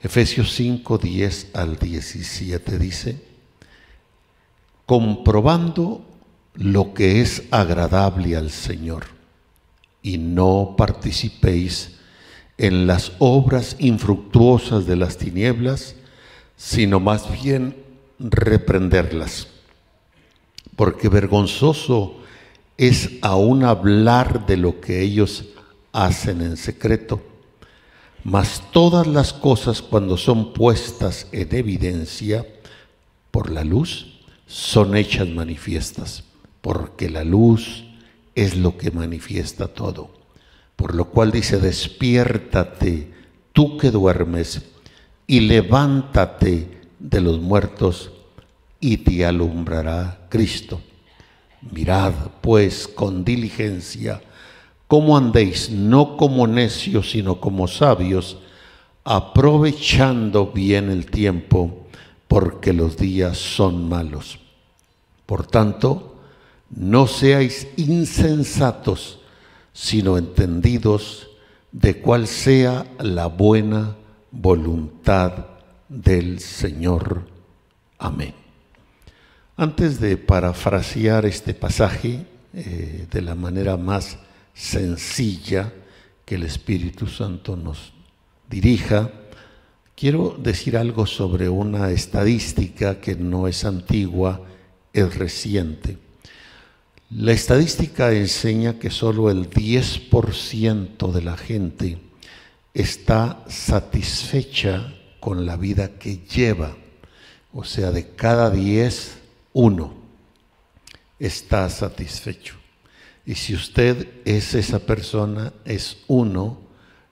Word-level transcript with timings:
Efesios 0.00 0.52
5, 0.54 0.98
10 0.98 1.48
al 1.54 1.78
17 1.78 2.78
dice, 2.78 3.22
comprobando 4.84 6.04
lo 6.54 6.94
que 6.94 7.20
es 7.20 7.44
agradable 7.50 8.36
al 8.36 8.50
Señor 8.50 9.06
y 10.02 10.18
no 10.18 10.74
participéis 10.76 11.96
en 12.58 12.86
las 12.86 13.12
obras 13.18 13.76
infructuosas 13.78 14.86
de 14.86 14.96
las 14.96 15.18
tinieblas, 15.18 15.96
sino 16.56 17.00
más 17.00 17.30
bien 17.42 17.76
reprenderlas. 18.18 19.48
Porque 20.76 21.08
vergonzoso 21.08 22.20
es 22.76 23.10
aún 23.22 23.64
hablar 23.64 24.46
de 24.46 24.56
lo 24.56 24.80
que 24.80 25.02
ellos 25.02 25.46
hacen 25.92 26.42
en 26.42 26.56
secreto. 26.56 27.22
Mas 28.28 28.60
todas 28.72 29.06
las 29.06 29.32
cosas 29.32 29.80
cuando 29.80 30.16
son 30.16 30.52
puestas 30.52 31.28
en 31.30 31.54
evidencia 31.54 32.44
por 33.30 33.52
la 33.52 33.62
luz, 33.62 34.18
son 34.48 34.96
hechas 34.96 35.28
manifiestas, 35.28 36.24
porque 36.60 37.08
la 37.08 37.22
luz 37.22 37.84
es 38.34 38.56
lo 38.56 38.76
que 38.76 38.90
manifiesta 38.90 39.68
todo. 39.68 40.10
Por 40.74 40.96
lo 40.96 41.04
cual 41.04 41.30
dice, 41.30 41.60
despiértate, 41.60 43.12
tú 43.52 43.78
que 43.78 43.92
duermes, 43.92 44.60
y 45.28 45.38
levántate 45.38 46.80
de 46.98 47.20
los 47.20 47.40
muertos, 47.40 48.10
y 48.80 48.96
te 48.96 49.24
alumbrará 49.24 50.26
Cristo. 50.30 50.80
Mirad, 51.70 52.12
pues, 52.40 52.88
con 52.88 53.24
diligencia, 53.24 54.20
cómo 54.88 55.16
andéis, 55.16 55.70
no 55.70 56.16
como 56.16 56.46
necios, 56.46 57.10
sino 57.10 57.40
como 57.40 57.68
sabios, 57.68 58.38
aprovechando 59.04 60.48
bien 60.48 60.90
el 60.90 61.06
tiempo, 61.06 61.86
porque 62.28 62.72
los 62.72 62.96
días 62.96 63.38
son 63.38 63.88
malos. 63.88 64.38
Por 65.26 65.46
tanto, 65.46 66.16
no 66.70 67.06
seáis 67.06 67.68
insensatos, 67.76 69.20
sino 69.72 70.18
entendidos 70.18 71.28
de 71.72 72.00
cuál 72.00 72.26
sea 72.26 72.86
la 72.98 73.26
buena 73.26 73.96
voluntad 74.30 75.46
del 75.88 76.40
Señor. 76.40 77.22
Amén. 77.98 78.34
Antes 79.56 80.00
de 80.00 80.16
parafrasear 80.16 81.24
este 81.26 81.54
pasaje 81.54 82.26
eh, 82.52 83.06
de 83.10 83.22
la 83.22 83.34
manera 83.34 83.76
más 83.76 84.18
sencilla 84.56 85.72
que 86.24 86.36
el 86.36 86.42
Espíritu 86.44 87.06
Santo 87.06 87.56
nos 87.56 87.92
dirija, 88.48 89.10
quiero 89.94 90.34
decir 90.38 90.76
algo 90.76 91.06
sobre 91.06 91.48
una 91.48 91.90
estadística 91.90 92.98
que 93.00 93.14
no 93.14 93.46
es 93.46 93.64
antigua, 93.64 94.40
es 94.92 95.14
reciente. 95.14 95.98
La 97.10 97.32
estadística 97.32 98.12
enseña 98.12 98.78
que 98.78 98.90
solo 98.90 99.30
el 99.30 99.48
10% 99.50 101.12
de 101.12 101.22
la 101.22 101.36
gente 101.36 101.98
está 102.72 103.44
satisfecha 103.46 104.92
con 105.20 105.44
la 105.44 105.56
vida 105.56 105.98
que 105.98 106.18
lleva. 106.18 106.76
O 107.52 107.62
sea, 107.62 107.92
de 107.92 108.08
cada 108.08 108.50
10, 108.50 109.18
uno 109.52 109.94
está 111.18 111.68
satisfecho. 111.68 112.65
Y 113.26 113.34
si 113.34 113.54
usted 113.54 114.08
es 114.24 114.54
esa 114.54 114.78
persona, 114.78 115.52
es 115.64 115.98
uno 116.06 116.60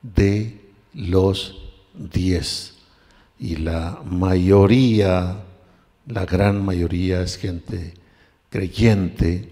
de 0.01 0.61
los 0.95 1.61
10. 1.95 2.75
Y 3.41 3.57
la 3.57 4.01
mayoría, 4.05 5.43
la 6.07 6.25
gran 6.25 6.65
mayoría 6.65 7.21
es 7.21 7.37
gente 7.37 7.95
creyente 8.49 9.51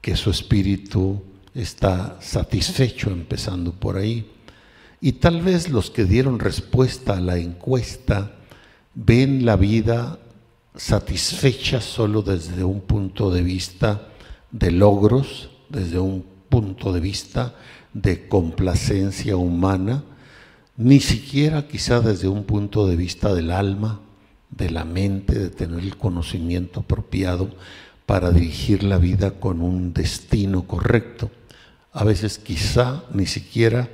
que 0.00 0.16
su 0.16 0.30
espíritu 0.30 1.22
está 1.54 2.18
satisfecho 2.22 3.10
empezando 3.10 3.72
por 3.72 3.98
ahí. 3.98 4.30
Y 5.00 5.12
tal 5.12 5.42
vez 5.42 5.68
los 5.68 5.90
que 5.90 6.04
dieron 6.04 6.38
respuesta 6.38 7.18
a 7.18 7.20
la 7.20 7.36
encuesta 7.36 8.32
ven 8.94 9.44
la 9.44 9.56
vida 9.56 10.18
satisfecha 10.74 11.80
solo 11.80 12.22
desde 12.22 12.64
un 12.64 12.80
punto 12.80 13.30
de 13.30 13.42
vista 13.42 14.08
de 14.50 14.70
logros, 14.70 15.50
desde 15.72 15.98
un 15.98 16.24
punto 16.48 16.92
de 16.92 17.00
vista 17.00 17.54
de 17.94 18.28
complacencia 18.28 19.36
humana, 19.36 20.04
ni 20.76 21.00
siquiera 21.00 21.66
quizá 21.66 22.00
desde 22.00 22.28
un 22.28 22.44
punto 22.44 22.86
de 22.86 22.96
vista 22.96 23.34
del 23.34 23.50
alma, 23.50 24.00
de 24.50 24.70
la 24.70 24.84
mente, 24.84 25.38
de 25.38 25.48
tener 25.48 25.80
el 25.80 25.96
conocimiento 25.96 26.80
apropiado 26.80 27.50
para 28.06 28.30
dirigir 28.30 28.82
la 28.82 28.98
vida 28.98 29.32
con 29.32 29.62
un 29.62 29.94
destino 29.94 30.66
correcto. 30.66 31.30
A 31.92 32.04
veces 32.04 32.38
quizá 32.38 33.04
ni 33.12 33.26
siquiera 33.26 33.88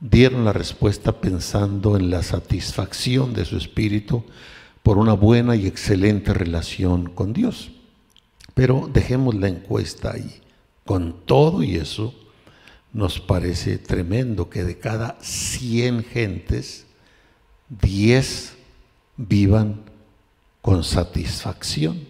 dieron 0.00 0.44
la 0.44 0.52
respuesta 0.52 1.20
pensando 1.20 1.96
en 1.96 2.10
la 2.10 2.22
satisfacción 2.22 3.32
de 3.32 3.44
su 3.44 3.56
espíritu 3.56 4.24
por 4.82 4.98
una 4.98 5.12
buena 5.12 5.56
y 5.56 5.66
excelente 5.66 6.34
relación 6.34 7.08
con 7.08 7.32
Dios. 7.32 7.70
Pero 8.54 8.90
dejemos 8.92 9.34
la 9.34 9.48
encuesta 9.48 10.12
ahí. 10.12 10.42
Con 10.84 11.24
todo 11.24 11.62
y 11.62 11.76
eso, 11.76 12.14
nos 12.92 13.20
parece 13.20 13.78
tremendo 13.78 14.50
que 14.50 14.64
de 14.64 14.78
cada 14.78 15.16
100 15.20 16.04
gentes, 16.04 16.86
10 17.68 18.54
vivan 19.16 19.82
con 20.60 20.84
satisfacción. 20.84 22.00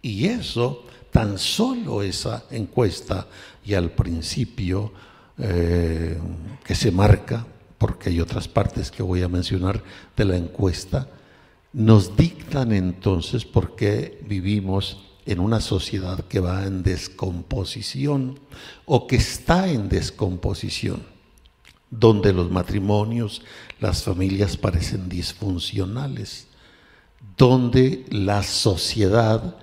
Y 0.00 0.26
eso, 0.26 0.84
tan 1.10 1.38
solo 1.38 2.02
esa 2.02 2.44
encuesta 2.50 3.26
y 3.64 3.74
al 3.74 3.90
principio 3.90 4.92
eh, 5.38 6.18
que 6.64 6.74
se 6.74 6.90
marca, 6.90 7.46
porque 7.78 8.10
hay 8.10 8.20
otras 8.20 8.48
partes 8.48 8.90
que 8.90 9.02
voy 9.02 9.22
a 9.22 9.28
mencionar 9.28 9.82
de 10.16 10.24
la 10.24 10.36
encuesta, 10.36 11.08
nos 11.72 12.16
dictan 12.16 12.72
entonces 12.72 13.44
por 13.44 13.76
qué 13.76 14.20
vivimos 14.26 15.11
en 15.26 15.40
una 15.40 15.60
sociedad 15.60 16.24
que 16.24 16.40
va 16.40 16.64
en 16.64 16.82
descomposición 16.82 18.38
o 18.84 19.06
que 19.06 19.16
está 19.16 19.68
en 19.68 19.88
descomposición, 19.88 21.02
donde 21.90 22.32
los 22.32 22.50
matrimonios, 22.50 23.42
las 23.80 24.02
familias 24.02 24.56
parecen 24.56 25.08
disfuncionales, 25.08 26.46
donde 27.36 28.04
la 28.10 28.42
sociedad 28.42 29.56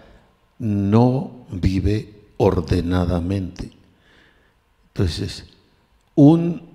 no 0.57 1.45
vive 1.51 2.13
ordenadamente. 2.37 3.71
Entonces, 4.93 5.45
un 6.15 6.69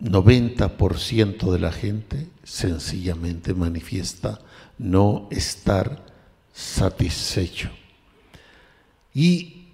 90% 0.00 1.50
de 1.52 1.58
la 1.58 1.72
gente 1.72 2.28
sencillamente 2.42 3.54
manifiesta 3.54 4.40
no 4.78 5.26
estar 5.30 6.05
satisfecho. 6.56 7.70
Y 9.12 9.68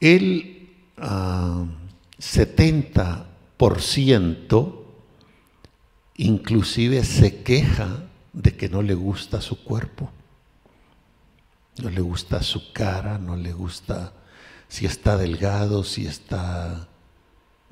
el 0.00 0.68
70% 0.98 2.94
ah, 2.98 3.24
inclusive 6.16 7.04
se 7.04 7.42
queja 7.42 8.04
de 8.32 8.56
que 8.56 8.68
no 8.68 8.82
le 8.82 8.94
gusta 8.94 9.40
su 9.40 9.62
cuerpo 9.62 10.10
no 11.82 11.90
le 11.90 12.00
gusta 12.00 12.42
su 12.42 12.72
cara, 12.72 13.18
no 13.18 13.36
le 13.36 13.52
gusta 13.52 14.12
si 14.68 14.86
está 14.86 15.16
delgado, 15.16 15.84
si 15.84 16.06
está 16.06 16.88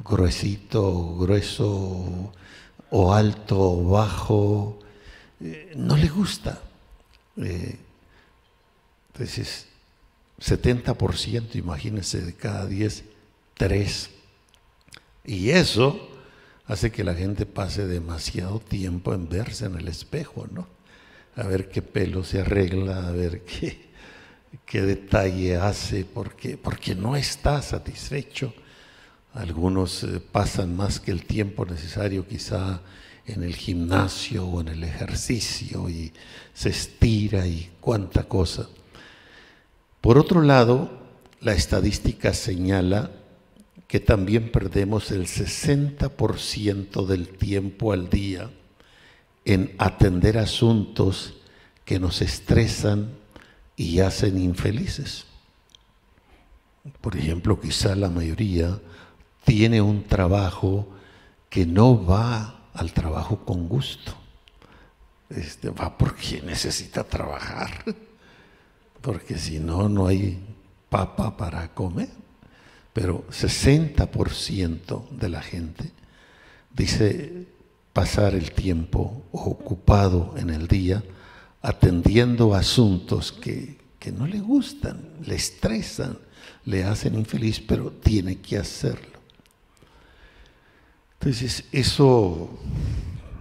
gruesito, 0.04 1.16
grueso, 1.16 2.32
o 2.90 3.14
alto, 3.14 3.60
o 3.60 3.84
bajo, 3.88 4.78
eh, 5.40 5.72
no 5.76 5.96
le 5.96 6.08
gusta. 6.08 6.60
Eh, 7.38 7.78
entonces, 9.14 9.66
70%, 10.40 11.54
imagínense, 11.54 12.20
de 12.20 12.34
cada 12.34 12.66
10, 12.66 13.04
3. 13.54 14.10
Y 15.24 15.50
eso 15.50 16.10
hace 16.66 16.90
que 16.90 17.04
la 17.04 17.14
gente 17.14 17.46
pase 17.46 17.86
demasiado 17.86 18.58
tiempo 18.58 19.14
en 19.14 19.28
verse 19.28 19.66
en 19.66 19.76
el 19.76 19.86
espejo, 19.86 20.48
¿no? 20.50 20.66
A 21.36 21.44
ver 21.44 21.68
qué 21.68 21.80
pelo 21.80 22.24
se 22.24 22.40
arregla, 22.40 23.06
a 23.06 23.12
ver 23.12 23.42
qué, 23.44 23.86
qué 24.66 24.82
detalle 24.82 25.56
hace, 25.56 26.04
porque, 26.04 26.56
porque 26.56 26.96
no 26.96 27.14
está 27.14 27.62
satisfecho. 27.62 28.52
Algunos 29.32 30.02
eh, 30.02 30.20
pasan 30.20 30.76
más 30.76 30.98
que 30.98 31.12
el 31.12 31.24
tiempo 31.24 31.64
necesario 31.64 32.26
quizá 32.26 32.80
en 33.26 33.44
el 33.44 33.54
gimnasio 33.54 34.44
o 34.46 34.60
en 34.60 34.68
el 34.68 34.82
ejercicio 34.82 35.88
y 35.88 36.12
se 36.52 36.70
estira 36.70 37.46
y 37.46 37.70
cuánta 37.80 38.24
cosa. 38.24 38.68
Por 40.04 40.18
otro 40.18 40.42
lado, 40.42 40.90
la 41.40 41.54
estadística 41.54 42.34
señala 42.34 43.10
que 43.88 44.00
también 44.00 44.52
perdemos 44.52 45.10
el 45.10 45.26
60% 45.26 47.06
del 47.06 47.28
tiempo 47.28 47.90
al 47.90 48.10
día 48.10 48.50
en 49.46 49.74
atender 49.78 50.36
asuntos 50.36 51.36
que 51.86 51.98
nos 51.98 52.20
estresan 52.20 53.14
y 53.76 54.00
hacen 54.00 54.38
infelices. 54.38 55.24
Por 57.00 57.16
ejemplo, 57.16 57.58
quizá 57.58 57.96
la 57.96 58.10
mayoría 58.10 58.78
tiene 59.46 59.80
un 59.80 60.04
trabajo 60.04 60.86
que 61.48 61.64
no 61.64 62.04
va 62.04 62.68
al 62.74 62.92
trabajo 62.92 63.42
con 63.46 63.68
gusto. 63.70 64.14
Este, 65.30 65.70
va 65.70 65.96
porque 65.96 66.42
necesita 66.42 67.04
trabajar, 67.04 67.86
porque 69.04 69.38
si 69.38 69.60
no, 69.60 69.86
no 69.90 70.06
hay 70.06 70.42
papa 70.88 71.36
para 71.36 71.74
comer. 71.74 72.08
Pero 72.94 73.26
60% 73.28 75.10
de 75.10 75.28
la 75.28 75.42
gente 75.42 75.90
dice 76.74 77.46
pasar 77.92 78.34
el 78.34 78.52
tiempo 78.52 79.24
ocupado 79.30 80.34
en 80.38 80.48
el 80.48 80.68
día 80.68 81.04
atendiendo 81.60 82.54
asuntos 82.54 83.30
que, 83.30 83.76
que 83.98 84.10
no 84.10 84.26
le 84.26 84.40
gustan, 84.40 85.10
le 85.26 85.34
estresan, 85.34 86.18
le 86.64 86.84
hacen 86.84 87.14
infeliz, 87.14 87.60
pero 87.60 87.90
tiene 87.90 88.38
que 88.38 88.56
hacerlo. 88.56 89.18
Entonces, 91.20 91.64
eso 91.72 92.58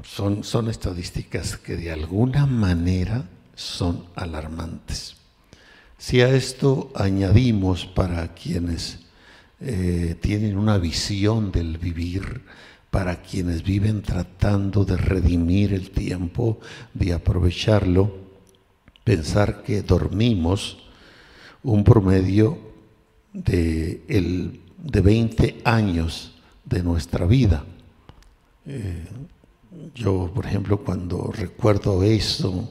son, 0.04 0.44
son 0.44 0.69
estadísticas 0.69 1.56
que 1.56 1.77
de 1.77 1.92
alguna 1.92 2.45
manera 2.45 3.30
son 3.56 4.07
alarmantes. 4.15 5.23
Si 6.03 6.19
a 6.19 6.35
esto 6.35 6.91
añadimos 6.95 7.85
para 7.85 8.33
quienes 8.33 9.00
eh, 9.61 10.17
tienen 10.19 10.57
una 10.57 10.77
visión 10.77 11.50
del 11.50 11.77
vivir, 11.77 12.41
para 12.91 13.21
quienes 13.21 13.63
viven 13.63 14.01
tratando 14.01 14.83
de 14.83 14.97
redimir 14.97 15.73
el 15.73 15.91
tiempo, 15.91 16.59
de 16.94 17.13
aprovecharlo, 17.13 18.17
pensar 19.05 19.63
que 19.63 19.81
dormimos 19.81 20.77
un 21.63 21.85
promedio 21.85 22.57
de, 23.31 24.03
el, 24.09 24.59
de 24.79 25.00
20 25.00 25.61
años 25.63 26.35
de 26.65 26.83
nuestra 26.83 27.25
vida. 27.25 27.63
Eh, 28.65 29.07
yo, 29.95 30.29
por 30.35 30.47
ejemplo, 30.47 30.83
cuando 30.83 31.31
recuerdo 31.31 32.03
eso 32.03 32.69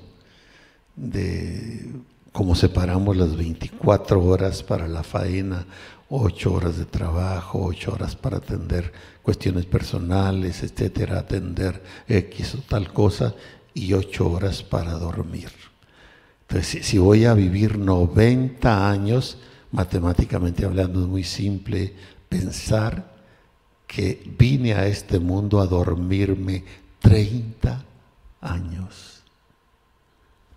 de 0.95 2.12
cómo 2.33 2.55
separamos 2.55 3.17
las 3.17 3.37
24 3.37 4.23
horas 4.25 4.63
para 4.63 4.89
la 4.89 5.03
faena, 5.03 5.67
8 6.09 6.53
horas 6.53 6.79
de 6.79 6.87
trabajo, 6.87 7.65
8 7.65 7.93
horas 7.93 8.17
para 8.17 8.39
atender 8.39 8.93
cuestiones 9.23 9.67
personales, 9.67 10.63
etcétera, 10.63 11.21
atender 11.21 11.83
X 12.09 12.55
o 12.55 12.59
tal 12.59 12.93
cosa, 12.93 13.35
y 13.75 13.93
8 13.93 14.31
horas 14.31 14.63
para 14.63 14.93
dormir. 14.93 15.51
Entonces, 16.49 16.85
si 16.85 16.99
voy 16.99 17.25
a 17.25 17.35
vivir 17.35 17.79
90 17.79 18.91
años, 18.91 19.39
matemáticamente 19.71 20.67
hablando 20.67 21.01
es 21.01 21.07
muy 21.07 21.25
simple 21.25 21.95
pensar 22.29 23.13
que 23.87 24.23
vine 24.39 24.75
a 24.75 24.87
este 24.87 25.19
mundo 25.19 25.61
a 25.61 25.67
dormirme 25.67 26.65
30 27.01 27.85
años. 28.41 29.22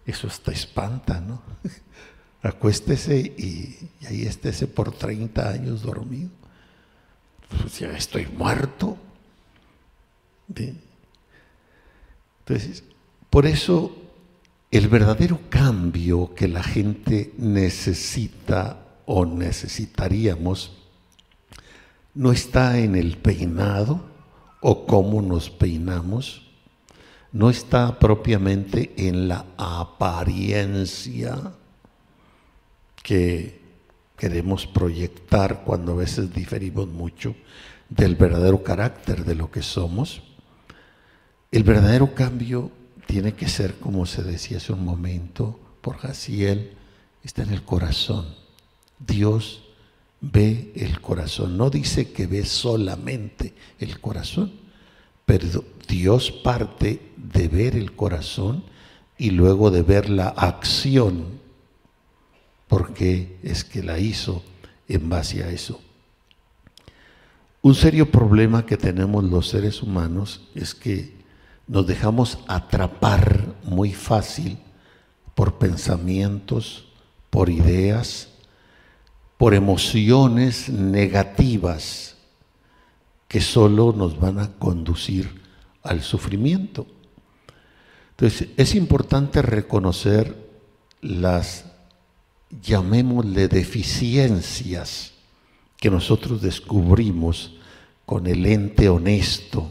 Eso 0.05 0.27
está 0.27 0.51
espanta, 0.51 1.19
¿no? 1.19 1.41
Acuéstese 2.41 3.17
y, 3.17 3.89
ahí 4.07 4.23
estése 4.23 4.67
por 4.67 4.91
30 4.91 5.49
años 5.49 5.81
dormido. 5.81 6.29
Pues 7.49 7.79
ya 7.79 7.91
estoy 7.91 8.27
muerto. 8.27 8.97
Entonces, 12.39 12.83
por 13.29 13.47
eso 13.47 13.95
el 14.69 14.87
verdadero 14.89 15.39
cambio 15.49 16.35
que 16.35 16.47
la 16.47 16.61
gente 16.61 17.33
necesita 17.37 18.79
o 19.05 19.25
necesitaríamos 19.25 20.71
no 22.15 22.31
está 22.31 22.79
en 22.79 22.95
el 22.95 23.17
peinado 23.17 24.05
o 24.61 24.85
cómo 24.85 25.21
nos 25.21 25.49
peinamos, 25.49 26.44
no 27.35 27.49
está 27.49 27.99
propiamente 27.99 28.93
en 28.95 29.27
la 29.27 29.45
apariencia 29.57 31.37
que 33.03 33.59
queremos 34.15 34.65
proyectar 34.65 35.65
cuando 35.65 35.91
a 35.91 35.95
veces 35.95 36.33
diferimos 36.33 36.87
mucho 36.87 37.35
del 37.89 38.15
verdadero 38.15 38.63
carácter 38.63 39.25
de 39.25 39.35
lo 39.35 39.51
que 39.51 39.61
somos. 39.61 40.23
El 41.51 41.63
verdadero 41.63 42.15
cambio 42.15 42.71
tiene 43.05 43.33
que 43.33 43.49
ser, 43.49 43.79
como 43.79 44.05
se 44.05 44.23
decía 44.23 44.55
hace 44.55 44.71
un 44.71 44.85
momento 44.85 45.59
por 45.81 45.97
Jaciel, 45.97 46.77
está 47.21 47.43
en 47.43 47.51
el 47.51 47.63
corazón. 47.63 48.33
Dios 48.97 49.61
ve 50.21 50.71
el 50.73 51.01
corazón. 51.01 51.57
No 51.57 51.69
dice 51.69 52.13
que 52.13 52.27
ve 52.27 52.45
solamente 52.45 53.53
el 53.77 53.99
corazón, 53.99 54.53
pero 55.25 55.63
Dios 55.87 56.31
parte 56.31 57.11
de 57.17 57.47
ver 57.47 57.75
el 57.75 57.95
corazón 57.95 58.63
y 59.17 59.31
luego 59.31 59.71
de 59.71 59.81
ver 59.81 60.09
la 60.09 60.27
acción, 60.29 61.39
porque 62.67 63.37
es 63.43 63.63
que 63.63 63.83
la 63.83 63.99
hizo 63.99 64.43
en 64.87 65.09
base 65.09 65.43
a 65.43 65.49
eso. 65.49 65.81
Un 67.61 67.73
serio 67.73 68.11
problema 68.11 68.65
que 68.65 68.77
tenemos 68.77 69.23
los 69.23 69.49
seres 69.49 69.81
humanos 69.81 70.41
es 70.53 70.75
que 70.75 71.15
nos 71.67 71.87
dejamos 71.87 72.37
atrapar 72.47 73.55
muy 73.63 73.91
fácil 73.91 74.59
por 75.33 75.57
pensamientos, 75.57 76.85
por 77.31 77.49
ideas, 77.49 78.29
por 79.37 79.55
emociones 79.55 80.69
negativas 80.69 82.14
que 83.35 83.41
solo 83.41 83.91
nos 83.91 84.17
van 84.17 84.39
a 84.39 84.53
conducir 84.53 85.41
al 85.83 86.01
sufrimiento. 86.01 86.87
Entonces, 88.11 88.47
es 88.55 88.75
importante 88.75 89.41
reconocer 89.41 90.37
las, 91.01 91.65
llamémosle, 92.61 93.49
deficiencias 93.49 95.15
que 95.75 95.91
nosotros 95.91 96.41
descubrimos 96.41 97.57
con 98.05 98.25
el 98.27 98.45
ente 98.45 98.87
honesto 98.87 99.69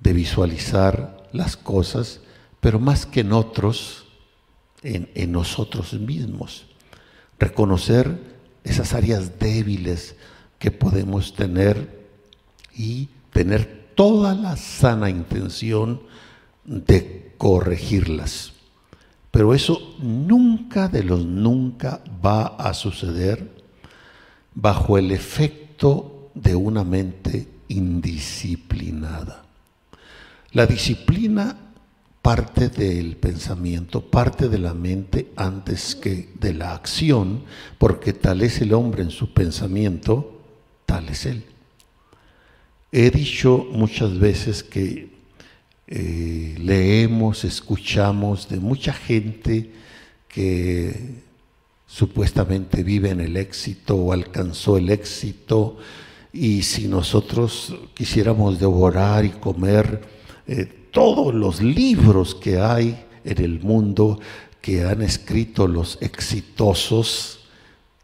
de 0.00 0.12
visualizar 0.12 1.28
las 1.32 1.56
cosas, 1.56 2.20
pero 2.60 2.78
más 2.78 3.04
que 3.04 3.22
en 3.22 3.32
otros, 3.32 4.04
en, 4.84 5.10
en 5.16 5.32
nosotros 5.32 5.92
mismos. 5.94 6.66
Reconocer 7.40 8.16
esas 8.62 8.94
áreas 8.94 9.40
débiles 9.40 10.14
que 10.60 10.70
podemos 10.70 11.34
tener 11.34 11.95
y 12.76 13.08
tener 13.32 13.92
toda 13.94 14.34
la 14.34 14.56
sana 14.56 15.10
intención 15.10 16.02
de 16.64 17.34
corregirlas. 17.38 18.52
Pero 19.30 19.54
eso 19.54 19.96
nunca 19.98 20.88
de 20.88 21.02
los 21.02 21.24
nunca 21.24 22.02
va 22.24 22.46
a 22.46 22.74
suceder 22.74 23.50
bajo 24.54 24.98
el 24.98 25.10
efecto 25.12 26.30
de 26.34 26.54
una 26.54 26.84
mente 26.84 27.48
indisciplinada. 27.68 29.44
La 30.52 30.66
disciplina 30.66 31.56
parte 32.22 32.70
del 32.70 33.16
pensamiento, 33.16 34.00
parte 34.00 34.48
de 34.48 34.58
la 34.58 34.74
mente 34.74 35.32
antes 35.36 35.94
que 35.94 36.30
de 36.40 36.54
la 36.54 36.74
acción, 36.74 37.44
porque 37.78 38.12
tal 38.12 38.42
es 38.42 38.60
el 38.60 38.72
hombre 38.72 39.02
en 39.02 39.10
su 39.10 39.32
pensamiento, 39.32 40.40
tal 40.86 41.08
es 41.08 41.26
él. 41.26 41.44
He 42.98 43.10
dicho 43.10 43.66
muchas 43.72 44.18
veces 44.18 44.62
que 44.62 45.10
eh, 45.86 46.54
leemos, 46.58 47.44
escuchamos 47.44 48.48
de 48.48 48.58
mucha 48.58 48.94
gente 48.94 49.70
que 50.26 51.20
supuestamente 51.86 52.82
vive 52.82 53.10
en 53.10 53.20
el 53.20 53.36
éxito 53.36 53.96
o 53.96 54.14
alcanzó 54.14 54.78
el 54.78 54.88
éxito, 54.88 55.76
y 56.32 56.62
si 56.62 56.88
nosotros 56.88 57.76
quisiéramos 57.92 58.58
devorar 58.58 59.26
y 59.26 59.28
comer 59.28 60.00
eh, 60.46 60.64
todos 60.90 61.34
los 61.34 61.60
libros 61.60 62.34
que 62.34 62.58
hay 62.58 63.04
en 63.26 63.44
el 63.44 63.60
mundo 63.60 64.20
que 64.62 64.84
han 64.84 65.02
escrito 65.02 65.68
los 65.68 65.98
exitosos 66.00 67.45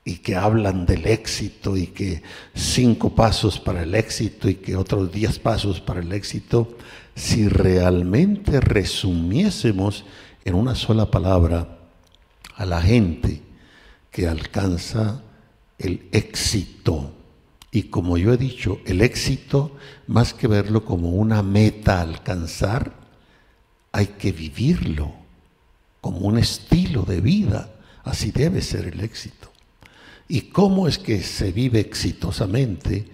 y 0.04 0.16
que 0.16 0.34
hablan 0.34 0.84
del 0.84 1.06
éxito 1.06 1.76
y 1.76 1.88
que 1.88 2.22
cinco 2.54 3.14
pasos 3.14 3.60
para 3.60 3.82
el 3.82 3.94
éxito 3.94 4.48
y 4.48 4.56
que 4.56 4.76
otros 4.76 5.12
diez 5.12 5.38
pasos 5.38 5.80
para 5.80 6.00
el 6.00 6.12
éxito, 6.12 6.76
si 7.14 7.48
realmente 7.48 8.60
resumiésemos 8.60 10.04
en 10.44 10.54
una 10.54 10.74
sola 10.74 11.10
palabra 11.10 11.78
a 12.56 12.66
la 12.66 12.82
gente 12.82 13.42
que 14.10 14.26
alcanza 14.26 15.22
el 15.78 16.08
éxito, 16.12 17.14
y 17.70 17.84
como 17.84 18.18
yo 18.18 18.34
he 18.34 18.36
dicho, 18.36 18.80
el 18.84 19.00
éxito, 19.00 19.76
más 20.06 20.34
que 20.34 20.46
verlo 20.46 20.84
como 20.84 21.10
una 21.10 21.42
meta 21.42 21.98
a 21.98 22.02
alcanzar, 22.02 22.92
hay 23.92 24.08
que 24.08 24.30
vivirlo 24.30 25.14
como 26.02 26.18
un 26.18 26.38
estilo 26.38 27.02
de 27.04 27.22
vida. 27.22 27.72
Así 28.04 28.30
debe 28.30 28.60
ser 28.60 28.88
el 28.88 29.00
éxito. 29.00 29.51
¿Y 30.28 30.42
cómo 30.42 30.88
es 30.88 30.98
que 30.98 31.22
se 31.22 31.52
vive 31.52 31.80
exitosamente? 31.80 33.08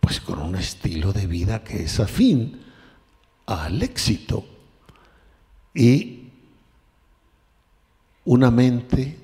Pues 0.00 0.20
con 0.20 0.38
un 0.40 0.56
estilo 0.56 1.12
de 1.12 1.26
vida 1.26 1.62
que 1.62 1.84
es 1.84 2.00
afín 2.00 2.60
al 3.46 3.82
éxito. 3.82 4.44
Y 5.74 6.28
una 8.24 8.50
mente 8.50 9.18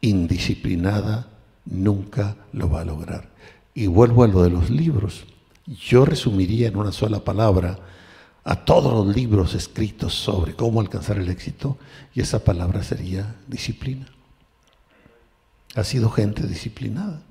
indisciplinada 0.00 1.28
nunca 1.64 2.36
lo 2.52 2.70
va 2.70 2.82
a 2.82 2.84
lograr. 2.84 3.30
Y 3.74 3.86
vuelvo 3.86 4.24
a 4.24 4.28
lo 4.28 4.42
de 4.42 4.50
los 4.50 4.70
libros. 4.70 5.24
Yo 5.66 6.04
resumiría 6.04 6.68
en 6.68 6.76
una 6.76 6.92
sola 6.92 7.20
palabra 7.20 7.78
a 8.44 8.64
todos 8.64 9.06
los 9.06 9.14
libros 9.14 9.54
escritos 9.54 10.14
sobre 10.14 10.54
cómo 10.54 10.80
alcanzar 10.80 11.18
el 11.18 11.28
éxito 11.28 11.76
y 12.14 12.22
esa 12.22 12.42
palabra 12.42 12.82
sería 12.82 13.36
disciplina. 13.46 14.06
Ha 15.74 15.84
sido 15.84 16.10
gente 16.10 16.46
disciplinada. 16.46 17.22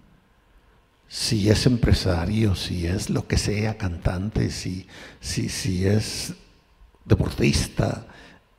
Si 1.07 1.49
es 1.49 1.65
empresario, 1.65 2.55
si 2.55 2.85
es 2.85 3.09
lo 3.09 3.27
que 3.27 3.37
sea, 3.37 3.77
cantante, 3.77 4.51
si, 4.51 4.87
si, 5.21 5.49
si 5.49 5.85
es 5.85 6.33
deportista, 7.05 8.05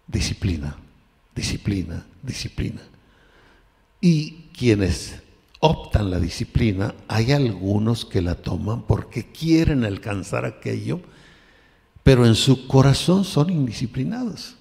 disciplina, 0.06 0.76
disciplina, 1.34 2.06
disciplina. 2.22 2.80
Y 4.00 4.48
quienes 4.56 5.16
optan 5.60 6.10
la 6.10 6.20
disciplina, 6.20 6.94
hay 7.08 7.32
algunos 7.32 8.04
que 8.04 8.22
la 8.22 8.36
toman 8.36 8.82
porque 8.82 9.30
quieren 9.30 9.84
alcanzar 9.84 10.44
aquello, 10.44 11.00
pero 12.02 12.26
en 12.26 12.34
su 12.34 12.66
corazón 12.66 13.24
son 13.24 13.50
indisciplinados 13.50 14.56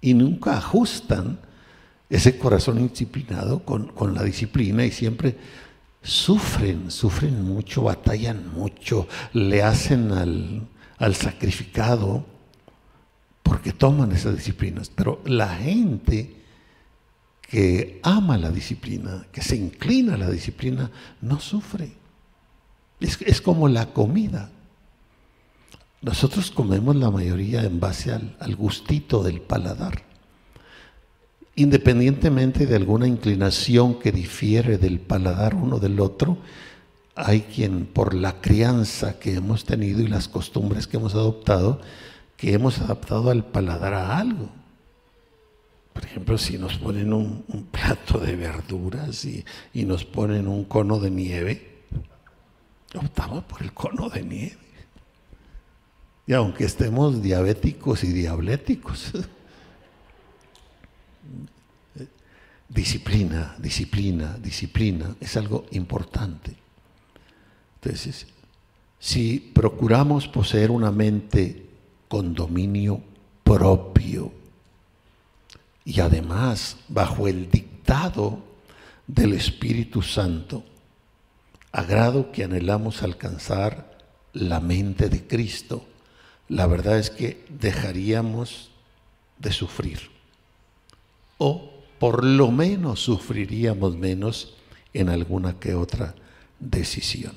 y 0.00 0.14
nunca 0.14 0.58
ajustan 0.58 1.38
ese 2.10 2.38
corazón 2.38 2.78
indisciplinado 2.78 3.64
con, 3.64 4.14
la 4.14 4.22
disciplina 4.22 4.84
y 4.84 4.90
siempre 4.90 5.36
sufren, 6.02 6.90
sufren 6.90 7.42
mucho, 7.42 7.82
batallan 7.82 8.52
mucho, 8.54 9.08
le 9.32 9.62
hacen 9.62 10.12
al, 10.12 10.68
al 10.98 11.14
sacrificado 11.14 12.26
porque 13.42 13.72
toman 13.72 14.12
esas 14.12 14.36
disciplinas. 14.36 14.90
Pero 14.90 15.20
la 15.24 15.48
gente 15.56 16.44
que 17.42 18.00
ama 18.02 18.36
la 18.38 18.50
disciplina, 18.50 19.26
que 19.30 19.42
se 19.42 19.56
inclina 19.56 20.14
a 20.14 20.18
la 20.18 20.30
disciplina, 20.30 20.90
no 21.20 21.38
sufre. 21.40 21.92
Es, 23.00 23.40
como 23.40 23.68
la 23.68 23.92
comida. 23.92 24.50
Nosotros 26.00 26.50
comemos 26.50 26.96
la 26.96 27.10
mayoría 27.10 27.62
en 27.62 27.80
base 27.80 28.12
al, 28.12 28.36
al 28.40 28.56
gustito 28.56 29.22
del 29.22 29.40
paladar. 29.40 30.02
Independientemente 31.56 32.66
de 32.66 32.76
alguna 32.76 33.06
inclinación 33.06 33.98
que 34.00 34.10
difiere 34.10 34.76
del 34.76 34.98
paladar 34.98 35.54
uno 35.54 35.78
del 35.78 36.00
otro, 36.00 36.38
hay 37.14 37.42
quien 37.42 37.86
por 37.86 38.14
la 38.14 38.40
crianza 38.40 39.18
que 39.20 39.34
hemos 39.34 39.64
tenido 39.64 40.00
y 40.00 40.08
las 40.08 40.26
costumbres 40.28 40.86
que 40.86 40.96
hemos 40.96 41.14
adoptado, 41.14 41.80
que 42.36 42.54
hemos 42.54 42.80
adaptado 42.80 43.30
al 43.30 43.44
paladar 43.44 43.94
a 43.94 44.18
algo. 44.18 44.50
Por 45.92 46.04
ejemplo, 46.04 46.36
si 46.38 46.58
nos 46.58 46.76
ponen 46.76 47.12
un, 47.12 47.44
plato 47.70 48.18
de 48.18 48.34
verduras 48.34 49.24
y, 49.24 49.44
nos 49.84 50.04
ponen 50.04 50.48
un 50.48 50.64
cono 50.64 50.98
de 50.98 51.10
nieve, 51.10 51.82
optamos 52.96 53.44
por 53.44 53.62
el 53.62 53.72
cono 53.72 54.08
de 54.08 54.22
nieve. 54.22 54.58
Y 56.26 56.32
aunque 56.32 56.64
estemos 56.64 57.22
diabéticos 57.22 58.02
y 58.02 58.08
diabléticos, 58.08 59.12
disciplina, 62.68 63.54
disciplina, 63.58 64.36
disciplina 64.40 65.16
es 65.20 65.36
algo 65.36 65.66
importante. 65.72 66.56
Entonces, 67.82 68.26
si 68.98 69.38
procuramos 69.38 70.26
poseer 70.28 70.70
una 70.70 70.90
mente 70.90 71.66
con 72.08 72.34
dominio 72.34 73.00
propio, 73.42 74.32
y 75.84 76.00
además 76.00 76.78
bajo 76.88 77.28
el 77.28 77.50
dictado 77.50 78.42
del 79.06 79.34
Espíritu 79.34 80.00
Santo, 80.00 80.64
agrado 81.72 82.32
que 82.32 82.44
anhelamos 82.44 83.02
alcanzar 83.02 83.98
la 84.32 84.60
mente 84.60 85.08
de 85.08 85.26
Cristo, 85.26 85.84
la 86.48 86.66
verdad 86.66 86.98
es 86.98 87.10
que 87.10 87.44
dejaríamos 87.48 88.70
de 89.38 89.52
sufrir. 89.52 90.10
O 91.36 91.73
por 92.04 92.22
lo 92.22 92.50
menos 92.50 93.00
sufriríamos 93.00 93.96
menos 93.96 94.52
en 94.92 95.08
alguna 95.08 95.58
que 95.58 95.74
otra 95.74 96.14
decisión. 96.60 97.32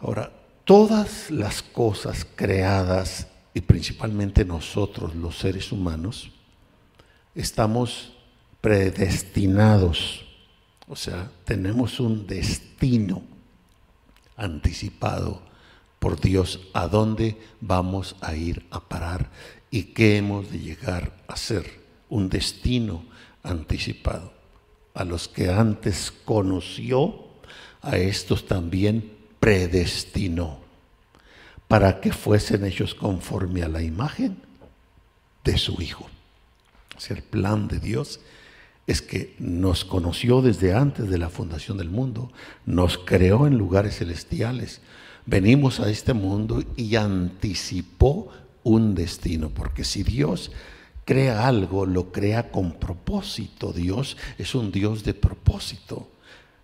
Ahora, 0.00 0.32
todas 0.64 1.30
las 1.30 1.62
cosas 1.62 2.26
creadas 2.34 3.28
y 3.54 3.60
principalmente 3.60 4.44
nosotros 4.44 5.14
los 5.14 5.38
seres 5.38 5.70
humanos, 5.70 6.32
estamos 7.36 8.16
predestinados, 8.60 10.26
o 10.88 10.96
sea, 10.96 11.30
tenemos 11.44 12.00
un 12.00 12.26
destino 12.26 13.22
anticipado 14.36 15.40
por 16.00 16.20
Dios 16.20 16.58
a 16.74 16.88
dónde 16.88 17.40
vamos 17.60 18.16
a 18.20 18.34
ir 18.34 18.66
a 18.72 18.80
parar 18.80 19.30
y 19.70 19.84
qué 19.94 20.16
hemos 20.16 20.50
de 20.50 20.58
llegar 20.58 21.16
a 21.28 21.36
ser, 21.36 21.79
un 22.10 22.28
destino 22.28 23.04
anticipado. 23.42 24.32
A 24.92 25.04
los 25.04 25.28
que 25.28 25.50
antes 25.50 26.12
conoció, 26.24 27.24
a 27.80 27.96
estos 27.96 28.46
también 28.46 29.12
predestinó 29.38 30.60
para 31.68 32.00
que 32.00 32.12
fuesen 32.12 32.64
hechos 32.64 32.94
conforme 32.94 33.62
a 33.62 33.68
la 33.68 33.80
imagen 33.82 34.36
de 35.44 35.56
su 35.56 35.80
Hijo. 35.80 36.08
El 37.08 37.22
plan 37.22 37.68
de 37.68 37.78
Dios 37.78 38.20
es 38.86 39.00
que 39.00 39.34
nos 39.38 39.84
conoció 39.84 40.42
desde 40.42 40.74
antes 40.74 41.08
de 41.08 41.16
la 41.16 41.30
fundación 41.30 41.78
del 41.78 41.88
mundo, 41.88 42.30
nos 42.66 42.98
creó 42.98 43.46
en 43.46 43.56
lugares 43.56 43.98
celestiales, 43.98 44.80
venimos 45.26 45.80
a 45.80 45.88
este 45.88 46.12
mundo 46.12 46.62
y 46.76 46.96
anticipó 46.96 48.30
un 48.64 48.94
destino, 48.94 49.50
porque 49.50 49.84
si 49.84 50.02
Dios 50.02 50.50
crea 51.04 51.46
algo, 51.46 51.86
lo 51.86 52.12
crea 52.12 52.50
con 52.50 52.72
propósito. 52.72 53.72
Dios 53.72 54.16
es 54.38 54.54
un 54.54 54.70
Dios 54.72 55.04
de 55.04 55.14
propósito. 55.14 56.08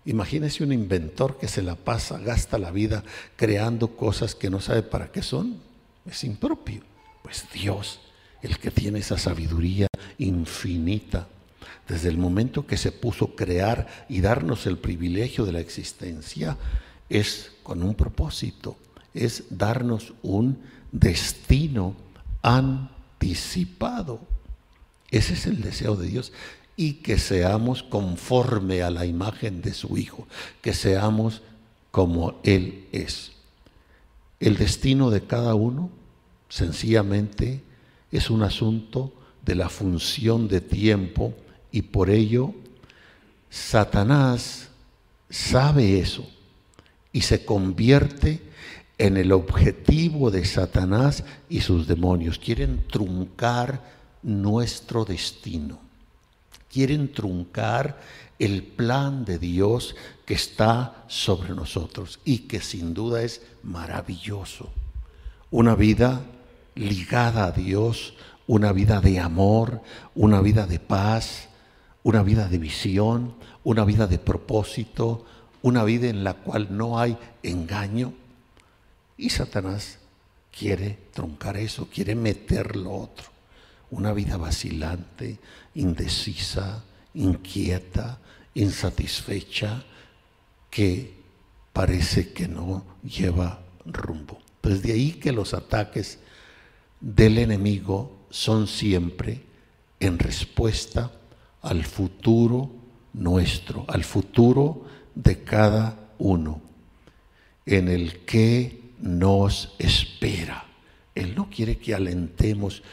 Imagínese 0.05 0.63
un 0.63 0.71
inventor 0.71 1.37
que 1.37 1.49
se 1.49 1.61
la 1.61 1.75
pasa, 1.75 2.17
gasta 2.17 2.57
la 2.57 2.71
vida 2.71 3.03
creando 3.35 3.95
cosas 3.97 4.35
que 4.35 4.49
no 4.49 4.61
sabe 4.61 4.83
para 4.83 5.11
qué 5.11 5.21
son. 5.21 5.57
Es 6.05 6.23
impropio. 6.23 6.81
Pues 7.23 7.45
Dios, 7.53 7.99
el 8.41 8.57
que 8.57 8.71
tiene 8.71 8.99
esa 8.99 9.17
sabiduría 9.17 9.87
infinita, 10.17 11.27
desde 11.87 12.09
el 12.09 12.17
momento 12.17 12.65
que 12.65 12.77
se 12.77 12.91
puso 12.91 13.35
crear 13.35 13.87
y 14.07 14.21
darnos 14.21 14.65
el 14.65 14.77
privilegio 14.77 15.45
de 15.45 15.51
la 15.51 15.59
existencia, 15.59 16.57
es 17.09 17.51
con 17.63 17.83
un 17.83 17.95
propósito, 17.95 18.77
es 19.13 19.43
darnos 19.49 20.13
un 20.21 20.59
destino 20.91 21.95
anticipado. 23.17 24.19
Ese 25.09 25.33
es 25.33 25.47
el 25.47 25.61
deseo 25.61 25.95
de 25.95 26.07
Dios 26.07 26.31
y 26.75 26.93
que 26.95 27.17
seamos 27.17 27.81
conforme 27.81 28.83
a 28.83 28.91
la 28.91 29.05
imagen 29.05 29.61
de 29.61 29.73
su 29.73 29.97
Hijo, 29.97 30.27
que 30.61 30.73
seamos 30.73 31.41
como 31.91 32.39
Él 32.43 32.85
es. 32.91 33.31
El 34.39 34.57
destino 34.57 35.09
de 35.09 35.21
cada 35.21 35.55
uno 35.55 35.89
sencillamente 36.49 37.63
es 38.11 38.29
un 38.29 38.43
asunto 38.43 39.11
de 39.43 39.55
la 39.55 39.69
función 39.69 40.47
de 40.47 40.61
tiempo 40.61 41.33
y 41.71 41.81
por 41.81 42.09
ello 42.09 42.53
Satanás 43.49 44.69
sabe 45.29 45.99
eso 45.99 46.29
y 47.11 47.21
se 47.21 47.43
convierte 47.45 48.41
en 48.97 49.17
el 49.17 49.31
objetivo 49.31 50.31
de 50.31 50.45
Satanás 50.45 51.23
y 51.49 51.61
sus 51.61 51.87
demonios. 51.87 52.39
Quieren 52.39 52.85
truncar 52.87 53.97
nuestro 54.23 55.05
destino 55.05 55.87
quieren 56.71 57.11
truncar 57.11 57.97
el 58.39 58.63
plan 58.63 59.25
de 59.25 59.39
Dios 59.39 59.95
que 60.25 60.35
está 60.35 61.05
sobre 61.07 61.55
nosotros 61.55 62.19
y 62.23 62.39
que 62.39 62.61
sin 62.61 62.93
duda 62.93 63.23
es 63.23 63.41
maravilloso. 63.63 64.69
Una 65.49 65.75
vida 65.75 66.21
ligada 66.75 67.45
a 67.45 67.51
Dios, 67.51 68.13
una 68.45 68.71
vida 68.73 69.01
de 69.01 69.19
amor, 69.19 69.81
una 70.13 70.41
vida 70.41 70.67
de 70.67 70.79
paz, 70.79 71.49
una 72.03 72.21
vida 72.21 72.47
de 72.47 72.59
visión, 72.59 73.33
una 73.63 73.83
vida 73.83 74.07
de 74.07 74.19
propósito, 74.19 75.25
una 75.61 75.83
vida 75.83 76.07
en 76.07 76.23
la 76.23 76.35
cual 76.35 76.67
no 76.69 76.99
hay 76.99 77.17
engaño. 77.43 78.13
Y 79.17 79.29
Satanás 79.29 79.97
quiere 80.57 80.97
truncar 81.13 81.57
eso, 81.57 81.87
quiere 81.91 82.15
meter 82.15 82.75
lo 82.75 82.93
otro. 82.93 83.25
Una 83.89 84.13
vida 84.13 84.37
vacilante, 84.37 85.39
indecisa, 85.75 86.83
inquieta, 87.13 88.19
insatisfecha, 88.53 89.83
que 90.69 91.15
parece 91.73 92.33
que 92.33 92.47
no 92.47 92.85
lleva 93.03 93.61
rumbo. 93.85 94.39
Pues 94.61 94.81
de 94.81 94.93
ahí 94.93 95.13
que 95.13 95.31
los 95.31 95.53
ataques 95.53 96.19
del 96.99 97.37
enemigo 97.37 98.25
son 98.29 98.67
siempre 98.67 99.41
en 99.99 100.19
respuesta 100.19 101.11
al 101.61 101.85
futuro 101.85 102.71
nuestro, 103.13 103.85
al 103.87 104.03
futuro 104.03 104.85
de 105.15 105.43
cada 105.43 106.11
uno, 106.19 106.61
en 107.65 107.87
el 107.87 108.19
que 108.25 108.86
nos 108.99 109.75
espera. 109.77 110.65
Él 111.15 111.35
no 111.35 111.49
quiere 111.49 111.77
que 111.77 111.95
alentemos 111.95 112.83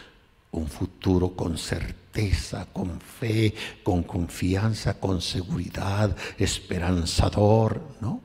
un 0.52 0.68
futuro 0.68 1.30
con 1.34 1.58
certeza, 1.58 2.66
con 2.72 3.00
fe, 3.00 3.54
con 3.82 4.04
confianza, 4.04 4.98
con 5.00 5.20
seguridad, 5.20 6.16
esperanzador, 6.38 7.82
¿no? 8.00 8.20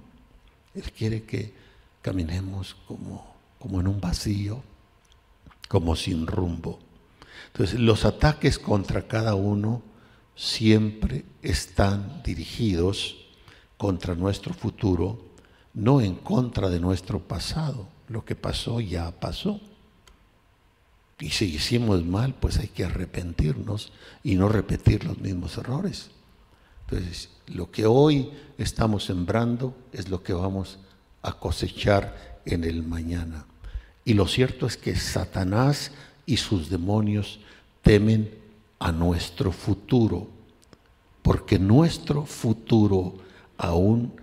Él 0.75 0.91
quiere 0.91 1.24
que 1.24 1.53
caminemos 2.01 2.75
como, 2.88 3.36
como 3.57 3.79
en 3.79 3.88
un 3.88 4.00
vacío, 4.00 4.62
como 5.67 5.95
sin 5.95 6.27
rumbo. 6.27 6.79
Entonces, 7.48 7.79
los 7.79 8.05
ataques 8.05 8.59
contra 8.59 9.07
cada 9.07 9.36
uno 9.36 9.81
siempre 10.36 11.25
están 11.41 12.21
dirigidos 12.24 13.17
contra 13.77 14.13
nuestro 14.15 14.53
futuro, 14.53 15.28
no 15.73 16.01
en 16.01 16.15
contra 16.15 16.69
de 16.69 16.79
nuestro 16.79 17.19
pasado. 17.19 17.88
Lo 18.07 18.25
que 18.25 18.35
pasó 18.35 18.79
ya 18.79 19.11
pasó. 19.11 19.59
Y 21.19 21.29
si 21.29 21.45
hicimos 21.45 22.05
mal, 22.05 22.33
pues 22.33 22.57
hay 22.59 22.69
que 22.69 22.85
arrepentirnos 22.85 23.91
y 24.23 24.35
no 24.35 24.47
repetir 24.47 25.03
los 25.03 25.17
mismos 25.19 25.57
errores. 25.57 26.11
Entonces, 26.89 27.29
lo 27.47 27.69
que 27.69 27.85
hoy 27.85 28.31
estamos 28.57 29.05
sembrando 29.05 29.75
es 29.91 30.09
lo 30.09 30.23
que 30.23 30.33
vamos 30.33 30.79
a 31.21 31.33
cosechar 31.33 32.39
en 32.45 32.63
el 32.63 32.83
mañana. 32.83 33.45
Y 34.05 34.13
lo 34.13 34.27
cierto 34.27 34.65
es 34.65 34.77
que 34.77 34.95
Satanás 34.95 35.91
y 36.25 36.38
sus 36.38 36.69
demonios 36.69 37.39
temen 37.81 38.33
a 38.79 38.91
nuestro 38.91 39.51
futuro, 39.51 40.27
porque 41.21 41.59
nuestro 41.59 42.25
futuro 42.25 43.17
aún 43.57 44.18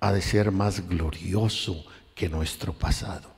ha 0.00 0.12
de 0.12 0.22
ser 0.22 0.50
más 0.50 0.88
glorioso 0.88 1.84
que 2.14 2.28
nuestro 2.28 2.72
pasado. 2.72 3.30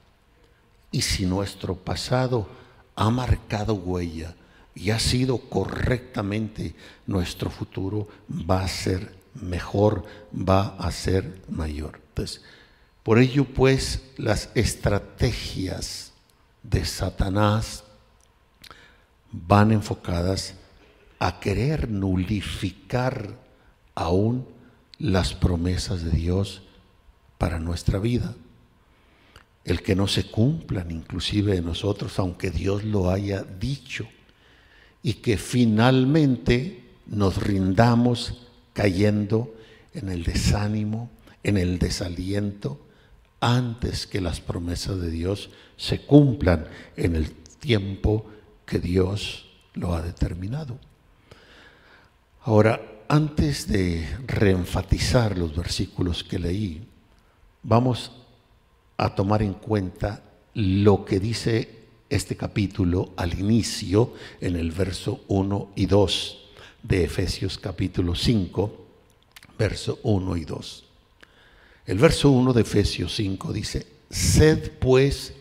Y 0.91 1.03
si 1.03 1.27
nuestro 1.27 1.75
pasado 1.77 2.49
ha 2.95 3.11
marcado 3.11 3.75
huella 3.75 4.35
y 4.75 4.91
ha 4.91 4.99
sido 4.99 5.39
correctamente, 5.39 6.75
nuestro 7.07 7.51
futuro 7.51 8.09
va 8.29 8.63
a 8.63 8.69
ser 8.69 9.15
mejor, 9.35 10.05
va 10.33 10.77
a 10.79 10.91
ser 10.93 11.43
mayor. 11.49 12.01
Entonces, 12.09 12.43
por 13.03 13.19
ello 13.19 13.45
pues 13.45 14.03
las 14.17 14.51
estrategias 14.55 16.13
de 16.63 16.85
Satanás 16.85 17.83
van 19.33 19.73
enfocadas 19.73 20.55
a 21.19 21.41
querer 21.41 21.89
nulificar 21.89 23.35
aún 23.95 24.47
las 25.03 25.35
promesas 25.35 26.05
de 26.05 26.13
Dios 26.13 26.63
para 27.37 27.59
nuestra 27.59 27.99
vida. 27.99 28.37
El 29.65 29.83
que 29.83 29.97
no 29.97 30.07
se 30.07 30.31
cumplan 30.31 30.93
inclusive 30.93 31.55
de 31.55 31.61
nosotros, 31.61 32.21
aunque 32.21 32.51
Dios 32.51 32.85
lo 32.85 33.11
haya 33.11 33.43
dicho, 33.43 34.07
y 35.03 35.15
que 35.15 35.39
finalmente 35.39 36.85
nos 37.07 37.43
rindamos 37.43 38.47
cayendo 38.75 39.53
en 39.93 40.09
el 40.09 40.23
desánimo, 40.23 41.11
en 41.43 41.59
el 41.59 41.81
desaliento, 41.81 42.81
antes 43.41 44.07
que 44.07 44.21
las 44.21 44.41
promesas 44.41 45.01
de 45.01 45.11
Dios 45.11 45.51
se 45.77 46.03
cumplan 46.03 46.69
en 46.97 47.17
el 47.17 47.33
tiempo 47.33 48.25
que 48.65 48.79
Dios 48.79 49.51
lo 49.75 49.95
ha 49.95 50.03
determinado. 50.03 50.79
Ahora, 52.45 52.92
antes 53.13 53.69
de 53.69 54.09
reenfatizar 54.27 55.37
los 55.37 55.55
versículos 55.55 56.25
que 56.25 56.39
leí, 56.39 56.83
vamos 57.63 58.11
a 58.97 59.15
tomar 59.15 59.43
en 59.43 59.53
cuenta 59.53 60.23
lo 60.55 61.05
que 61.05 61.21
dice 61.21 61.81
este 62.09 62.39
capítulo 62.39 63.13
al 63.17 63.39
inicio 63.39 64.15
en 64.41 64.57
el 64.57 64.73
verso 64.73 65.21
1 65.29 65.73
y 65.77 65.85
2 65.85 66.39
de 66.85 67.05
Efesios 67.05 67.59
capítulo 67.59 68.15
5, 68.15 68.87
verso 69.59 69.99
1 70.05 70.37
y 70.39 70.45
2. 70.47 70.85
El 71.85 71.99
verso 71.99 72.31
1 72.31 72.55
de 72.55 72.63
Efesios 72.63 73.15
5 73.15 73.53
dice, 73.53 73.87
sed 74.09 74.73
pues 74.79 75.35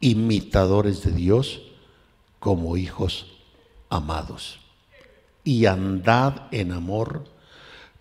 imitadores 0.00 1.02
de 1.04 1.12
Dios 1.12 1.60
como 2.38 2.78
hijos 2.78 3.26
amados 3.90 4.61
y 5.44 5.66
andad 5.66 6.48
en 6.50 6.72
amor 6.72 7.32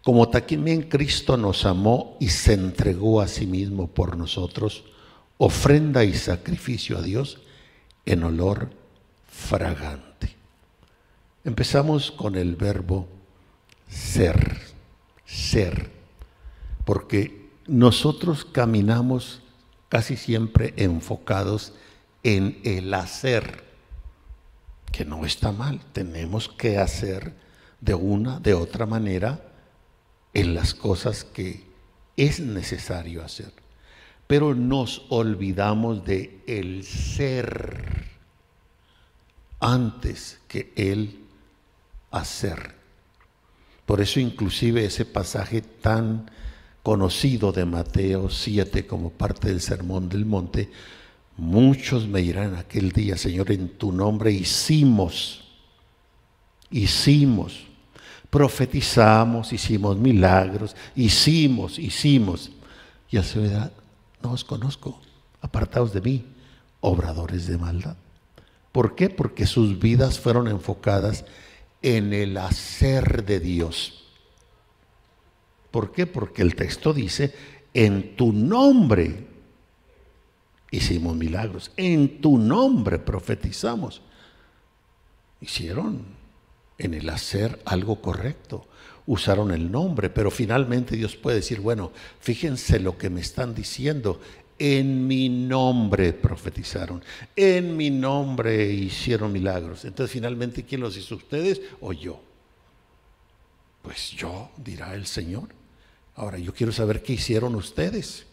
como 0.04 0.30
también 0.30 0.84
Cristo 0.84 1.38
nos 1.38 1.66
amó 1.66 2.18
y 2.20 2.30
se 2.30 2.54
entregó 2.54 3.22
a 3.22 3.28
sí 3.28 3.46
mismo 3.46 3.88
por 3.88 4.18
nosotros, 4.18 4.84
ofrenda 5.38 6.04
y 6.04 6.14
sacrificio 6.14 6.98
a 6.98 7.02
Dios 7.02 7.40
en 8.06 8.24
olor 8.24 8.72
fragante. 9.28 10.36
Empezamos 11.44 12.12
con 12.12 12.36
el 12.36 12.56
verbo 12.56 13.08
ser, 13.88 14.60
ser, 15.26 15.92
porque 16.84 17.50
nosotros 17.68 18.44
caminamos 18.46 19.42
casi 19.88 20.18
siempre 20.18 20.74
enfocados 20.78 21.74
en 22.24 22.60
el 22.64 22.92
hacer, 22.94 23.71
que 24.92 25.06
no 25.06 25.26
está 25.26 25.52
mal, 25.52 25.80
tenemos 25.94 26.50
que 26.50 26.78
hacer 26.78 27.34
de 27.80 27.94
una, 27.94 28.40
de 28.40 28.54
otra 28.54 28.86
manera, 28.86 29.42
en 30.34 30.54
las 30.54 30.74
cosas 30.74 31.24
que 31.24 31.64
es 32.18 32.40
necesario 32.40 33.24
hacer. 33.24 33.52
Pero 34.28 34.56
nos 34.56 35.06
olvidamos 35.10 36.06
de 36.06 36.42
el 36.48 36.84
ser 36.84 38.10
antes 39.60 40.40
que 40.48 40.72
el 40.76 41.20
hacer. 42.12 42.76
Por 43.86 44.02
eso 44.02 44.20
inclusive 44.20 44.86
ese 44.86 45.06
pasaje 45.06 45.62
tan 45.62 46.30
conocido 46.84 47.52
de 47.52 47.66
Mateo 47.66 48.30
7 48.30 48.88
como 48.88 49.12
parte 49.12 49.50
del 49.50 49.62
Sermón 49.62 50.10
del 50.10 50.26
Monte, 50.26 50.72
muchos 51.42 52.08
me 52.08 52.22
dirán 52.22 52.56
aquel 52.56 52.92
día, 52.92 53.18
Señor, 53.18 53.52
en 53.52 53.70
tu 53.70 53.92
nombre 53.92 54.32
hicimos, 54.32 55.44
hicimos, 56.70 57.66
profetizamos, 58.30 59.52
hicimos 59.52 59.98
milagros, 59.98 60.76
hicimos, 60.96 61.80
hicimos. 61.80 62.52
Y 63.10 63.18
a 63.18 63.24
su 63.24 63.42
edad, 63.42 63.74
no 64.24 64.32
os 64.32 64.46
conozco, 64.46 65.02
apartados 65.42 65.94
de 65.94 66.02
mí, 66.02 66.26
obradores 66.80 67.48
de 67.48 67.58
maldad. 67.58 67.98
¿Por 68.72 68.96
qué? 68.96 69.10
Porque 69.10 69.46
sus 69.46 69.80
vidas 69.80 70.20
fueron 70.20 70.48
enfocadas 70.48 71.26
en 71.82 72.14
el 72.14 72.38
hacer 72.38 73.26
de 73.26 73.40
Dios 73.40 74.02
¿Por 75.72 75.94
qué? 75.94 76.06
Porque 76.06 76.42
el 76.42 76.56
texto 76.56 76.94
dice, 76.94 77.34
en 77.74 78.16
tu 78.18 78.34
nombre 78.34 79.28
hicimos 80.72 81.16
milagros, 81.16 81.72
en 81.78 82.22
tu 82.22 82.38
nombre 82.38 82.98
profetizamos. 82.98 84.02
Hicieron 85.42 86.06
en 86.78 86.94
el 86.94 87.10
hacer 87.10 87.62
algo 87.66 88.02
correcto, 88.02 88.66
usaron 89.06 89.52
el 89.52 89.72
nombre, 89.72 90.10
pero 90.10 90.32
finalmente 90.32 90.96
Dios 90.96 91.16
puede 91.16 91.38
decir, 91.38 91.60
bueno, 91.60 91.92
fíjense 92.20 92.80
lo 92.80 92.98
que 92.98 93.10
me 93.10 93.22
están 93.22 93.54
diciendo, 93.54 94.20
en 94.58 95.08
mi 95.08 95.28
nombre 95.28 96.14
profetizaron, 96.14 97.04
en 97.36 97.76
mi 97.76 97.90
nombre 97.90 98.72
hicieron 98.72 99.32
milagros. 99.32 99.86
Entonces 99.86 100.14
finalmente, 100.14 100.64
¿quién 100.64 100.82
los 100.82 100.96
hizo 100.98 101.16
ustedes 101.16 101.62
o 101.82 101.94
yo? 101.94 102.22
Pues 103.82 104.12
yo, 104.12 104.52
dirá 104.58 104.94
el 104.94 105.08
Señor. 105.08 105.50
Ahora, 106.16 106.38
yo 106.38 106.54
quiero 106.54 106.72
saber 106.72 107.02
qué 107.02 107.14
hicieron 107.14 107.56
ustedes. 107.56 108.26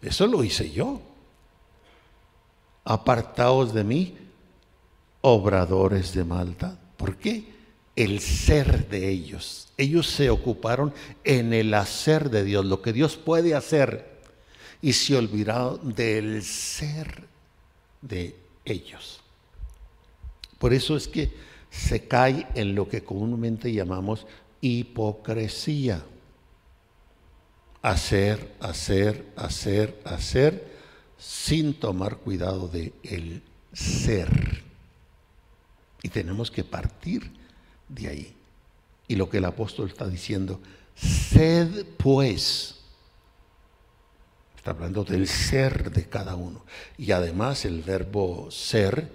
Eso 0.00 0.26
lo 0.26 0.42
hice 0.42 0.70
yo. 0.70 1.02
Apartaos 2.90 3.74
de 3.74 3.84
mí, 3.84 4.16
obradores 5.20 6.14
de 6.14 6.24
maldad. 6.24 6.78
¿Por 6.96 7.18
qué? 7.18 7.44
El 7.94 8.20
ser 8.20 8.88
de 8.88 9.10
ellos. 9.10 9.68
Ellos 9.76 10.06
se 10.06 10.30
ocuparon 10.30 10.94
en 11.22 11.52
el 11.52 11.74
hacer 11.74 12.30
de 12.30 12.44
Dios, 12.44 12.64
lo 12.64 12.80
que 12.80 12.94
Dios 12.94 13.18
puede 13.18 13.54
hacer, 13.54 14.22
y 14.80 14.94
se 14.94 15.18
olvidaron 15.18 15.94
del 15.94 16.42
ser 16.42 17.24
de 18.00 18.34
ellos. 18.64 19.20
Por 20.58 20.72
eso 20.72 20.96
es 20.96 21.08
que 21.08 21.30
se 21.68 22.08
cae 22.08 22.46
en 22.54 22.74
lo 22.74 22.88
que 22.88 23.04
comúnmente 23.04 23.70
llamamos 23.70 24.26
hipocresía. 24.62 26.02
Hacer, 27.82 28.54
hacer, 28.60 29.26
hacer, 29.36 30.00
hacer, 30.06 30.67
sin 31.18 31.74
tomar 31.74 32.18
cuidado 32.18 32.68
de 32.68 32.92
el 33.02 33.42
ser. 33.72 34.62
Y 36.02 36.08
tenemos 36.08 36.50
que 36.50 36.64
partir 36.64 37.30
de 37.88 38.08
ahí. 38.08 38.34
Y 39.08 39.16
lo 39.16 39.28
que 39.28 39.38
el 39.38 39.44
apóstol 39.44 39.88
está 39.88 40.06
diciendo, 40.06 40.60
sed 40.94 41.86
pues, 41.96 42.76
está 44.56 44.70
hablando 44.70 45.04
del 45.04 45.26
ser 45.26 45.90
de 45.90 46.08
cada 46.08 46.36
uno. 46.36 46.64
Y 46.96 47.12
además 47.12 47.64
el 47.64 47.82
verbo 47.82 48.50
ser 48.50 49.10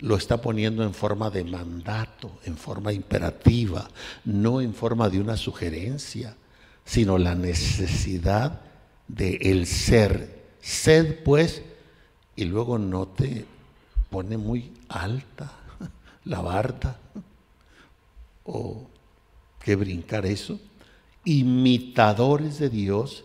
lo 0.00 0.16
está 0.16 0.42
poniendo 0.42 0.82
en 0.82 0.92
forma 0.92 1.30
de 1.30 1.44
mandato, 1.44 2.38
en 2.44 2.56
forma 2.56 2.92
imperativa, 2.92 3.88
no 4.24 4.60
en 4.60 4.74
forma 4.74 5.08
de 5.08 5.20
una 5.20 5.36
sugerencia, 5.36 6.36
sino 6.84 7.16
la 7.18 7.34
necesidad 7.34 8.60
de 9.08 9.36
el 9.36 9.66
ser. 9.66 10.35
Sed 10.66 11.22
pues, 11.22 11.62
y 12.34 12.44
luego 12.44 12.76
no 12.76 13.06
te 13.06 13.46
pone 14.10 14.36
muy 14.36 14.72
alta 14.88 15.52
la 16.24 16.40
barda 16.40 16.98
o 18.42 18.84
que 19.60 19.76
brincar 19.76 20.26
eso, 20.26 20.58
imitadores 21.24 22.58
de 22.58 22.68
Dios 22.68 23.22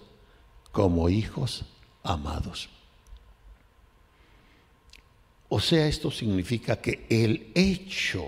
como 0.72 1.10
hijos 1.10 1.66
amados. 2.04 2.70
O 5.50 5.60
sea, 5.60 5.88
esto 5.88 6.12
significa 6.12 6.76
que 6.76 7.08
el 7.10 7.52
hecho 7.56 8.24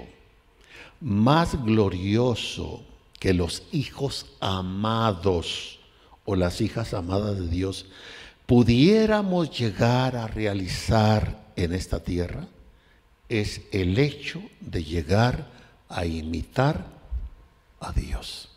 más 0.99 1.63
glorioso 1.63 2.83
que 3.19 3.35
los 3.35 3.61
hijos 3.71 4.25
amados 4.39 5.79
o 6.25 6.35
las 6.35 6.61
hijas 6.61 6.95
amadas 6.95 7.37
de 7.37 7.47
Dios 7.47 7.85
pudiéramos 8.53 9.49
llegar 9.49 10.15
a 10.15 10.27
realizar 10.27 11.49
en 11.55 11.73
esta 11.73 12.01
tierra 12.01 12.45
es 13.27 13.61
el 13.71 13.97
hecho 13.97 14.43
de 14.59 14.83
llegar 14.83 15.49
a 15.89 16.05
imitar 16.05 16.85
a 17.79 17.91
Dios. 17.93 18.49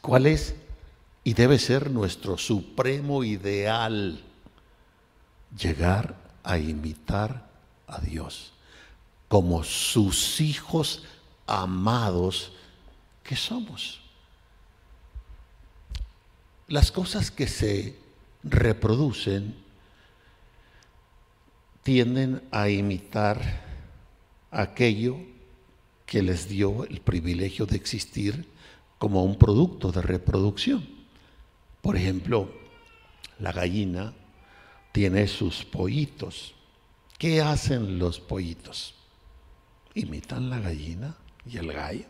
¿cuál 0.00 0.26
es? 0.26 0.56
Y 1.22 1.34
debe 1.34 1.60
ser 1.60 1.92
nuestro 1.92 2.36
supremo 2.36 3.22
ideal, 3.22 4.24
llegar 5.56 6.16
a 6.42 6.58
imitar 6.58 7.48
a 7.86 8.00
Dios, 8.00 8.54
como 9.28 9.62
sus 9.62 10.40
hijos 10.40 11.04
amados 11.46 12.50
que 13.22 13.36
somos. 13.36 14.00
Las 16.66 16.90
cosas 16.90 17.30
que 17.30 17.46
se 17.46 18.07
reproducen 18.42 19.54
tienden 21.82 22.42
a 22.50 22.68
imitar 22.68 23.40
aquello 24.50 25.16
que 26.04 26.22
les 26.22 26.48
dio 26.48 26.84
el 26.84 27.00
privilegio 27.00 27.66
de 27.66 27.76
existir 27.76 28.46
como 28.98 29.24
un 29.24 29.38
producto 29.38 29.92
de 29.92 30.02
reproducción. 30.02 30.86
Por 31.80 31.96
ejemplo, 31.96 32.50
la 33.38 33.52
gallina 33.52 34.12
tiene 34.92 35.28
sus 35.28 35.64
pollitos. 35.64 36.54
¿Qué 37.18 37.40
hacen 37.40 37.98
los 37.98 38.20
pollitos? 38.20 38.94
Imitan 39.94 40.50
la 40.50 40.60
gallina 40.60 41.16
y 41.46 41.56
el 41.56 41.72
gallo. 41.72 42.06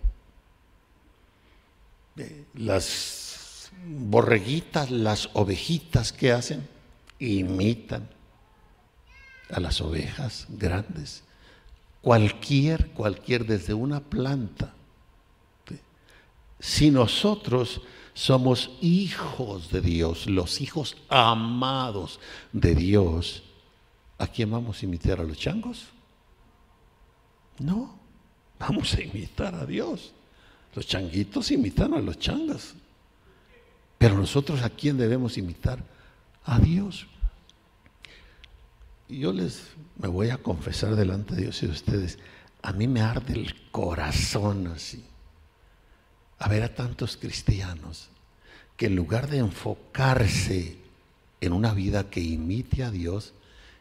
Las 2.55 3.28
borreguitas, 3.87 4.91
las 4.91 5.31
ovejitas, 5.35 6.13
¿qué 6.13 6.33
hacen? 6.33 6.67
Imitan 7.19 8.09
a 9.51 9.61
las 9.61 9.81
ovejas 9.81 10.47
grandes. 10.49 11.23
Cualquier, 12.03 12.91
cualquier, 12.91 13.47
desde 13.47 13.75
una 13.75 14.01
planta. 14.01 14.75
Si 16.61 16.91
nosotros 16.91 17.81
somos 18.15 18.71
hijos 18.81 19.71
de 19.71 19.81
Dios, 19.81 20.27
los 20.27 20.61
hijos 20.61 20.97
amados 21.09 22.19
de 22.53 22.75
Dios. 22.75 23.45
¿A 24.19 24.27
quién 24.27 24.51
vamos 24.51 24.83
a 24.83 24.87
imitar? 24.87 25.21
¿A 25.21 25.23
los 25.23 25.39
changos? 25.39 25.87
No, 27.61 27.97
vamos 28.59 28.93
a 28.95 29.03
imitar 29.03 29.55
a 29.55 29.65
Dios. 29.65 30.13
Los 30.75 30.87
changuitos 30.87 31.53
imitan 31.53 31.95
a 31.95 32.01
los 32.01 32.19
changas. 32.19 32.75
Pero 33.99 34.17
nosotros 34.17 34.63
a 34.63 34.71
quién 34.71 34.97
debemos 34.97 35.37
imitar? 35.37 35.83
A 36.45 36.59
Dios. 36.59 37.07
Y 39.09 39.21
yo 39.21 39.33
les 39.33 39.63
me 39.97 40.09
voy 40.09 40.31
a 40.31 40.39
confesar 40.39 40.95
delante 40.95 41.35
de 41.35 41.43
Dios 41.43 41.63
y 41.63 41.67
de 41.67 41.73
ustedes, 41.73 42.19
a 42.63 42.73
mí 42.73 42.87
me 42.87 43.01
arde 43.01 43.35
el 43.35 43.71
corazón 43.71 44.69
así 44.69 45.05
a 46.39 46.49
ver 46.49 46.63
a 46.63 46.75
tantos 46.75 47.17
cristianos 47.17 48.11
que 48.77 48.87
en 48.87 48.97
lugar 48.97 49.29
de 49.29 49.39
enfocarse 49.39 50.79
en 51.41 51.53
una 51.53 51.75
vida 51.75 52.11
que 52.11 52.21
imite 52.21 52.85
a 52.85 52.91
Dios, 52.91 53.33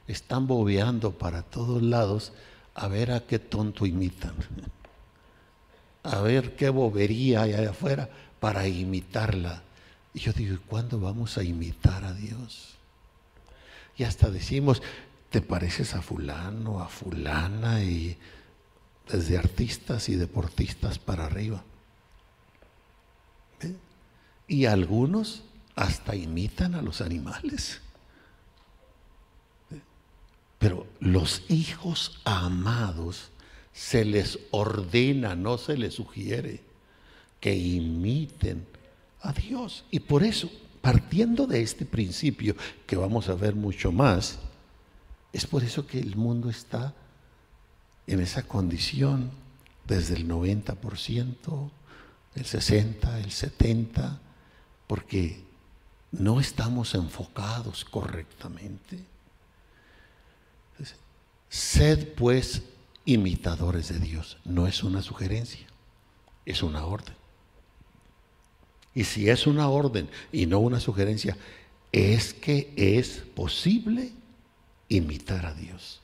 están 0.07 0.47
bobeando 0.47 1.17
para 1.17 1.43
todos 1.43 1.81
lados 1.81 2.33
a 2.73 2.87
ver 2.87 3.11
a 3.11 3.21
qué 3.21 3.39
tonto 3.39 3.85
imitan, 3.85 4.33
a 6.03 6.21
ver 6.21 6.55
qué 6.55 6.69
bobería 6.69 7.43
hay 7.43 7.53
allá 7.53 7.71
afuera 7.71 8.09
para 8.39 8.67
imitarla. 8.67 9.63
Y 10.17 10.19
yo 10.19 10.33
digo, 10.33 10.57
¿cuándo 10.65 10.99
vamos 10.99 11.37
a 11.37 11.43
imitar 11.43 12.03
a 12.03 12.11
Dios? 12.11 12.69
Y 13.97 14.03
hasta 14.03 14.31
decimos, 14.31 14.81
¿te 15.29 15.41
pareces 15.41 15.93
a 15.93 16.01
fulano, 16.01 16.81
a 16.81 16.87
fulana? 16.87 17.83
Y 17.83 18.17
desde 19.07 19.37
artistas 19.37 20.09
y 20.09 20.15
deportistas 20.15 20.97
para 20.97 21.27
arriba. 21.27 21.63
Y 24.47 24.65
algunos 24.65 25.43
hasta 25.75 26.15
imitan 26.15 26.73
a 26.73 26.81
los 26.81 27.01
animales. 27.01 27.79
Pero 30.57 30.87
los 30.99 31.43
hijos 31.47 32.21
amados 32.25 33.29
se 33.71 34.03
les 34.03 34.39
ordena, 34.49 35.35
no 35.35 35.59
se 35.59 35.77
les 35.77 35.93
sugiere 35.93 36.63
que 37.39 37.53
imiten 37.55 38.65
a 39.21 39.33
Dios. 39.33 39.85
Y 39.91 39.99
por 39.99 40.23
eso, 40.23 40.49
partiendo 40.81 41.47
de 41.47 41.61
este 41.61 41.85
principio, 41.85 42.55
que 42.85 42.95
vamos 42.95 43.29
a 43.29 43.35
ver 43.35 43.55
mucho 43.55 43.91
más, 43.91 44.39
es 45.33 45.45
por 45.45 45.63
eso 45.63 45.85
que 45.85 45.99
el 45.99 46.15
mundo 46.15 46.49
está 46.49 46.93
en 48.07 48.21
esa 48.21 48.43
condición 48.43 49.31
desde 49.85 50.15
el 50.15 50.27
90%, 50.27 51.69
el 52.35 52.45
60, 52.45 53.19
el 53.19 53.31
70, 53.31 54.19
porque 54.87 55.43
no 56.11 56.39
estamos 56.39 56.95
enfocados 56.95 57.85
correctamente. 57.85 59.03
Sed 61.49 62.13
pues 62.13 62.63
imitadores 63.05 63.89
de 63.89 63.99
Dios. 63.99 64.37
No 64.45 64.67
es 64.67 64.83
una 64.83 65.01
sugerencia, 65.01 65.67
es 66.45 66.61
una 66.61 66.85
orden. 66.85 67.16
Y 68.97 69.03
si 69.03 69.29
es 69.29 69.45
una 69.45 69.69
orden 69.69 70.09
y 70.31 70.47
no 70.47 70.57
una 70.57 70.79
sugerencia, 70.79 71.37
es 71.91 72.33
que 72.33 72.73
es 72.75 73.21
posible 73.35 74.11
imitar 74.89 75.45
a 75.45 75.53
Dios. 75.53 76.01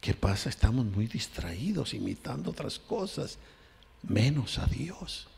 ¿Qué 0.00 0.12
pasa? 0.12 0.50
Estamos 0.50 0.84
muy 0.84 1.06
distraídos 1.06 1.94
imitando 1.94 2.50
otras 2.50 2.78
cosas, 2.78 3.38
menos 4.02 4.58
a 4.58 4.66
Dios 4.66 5.28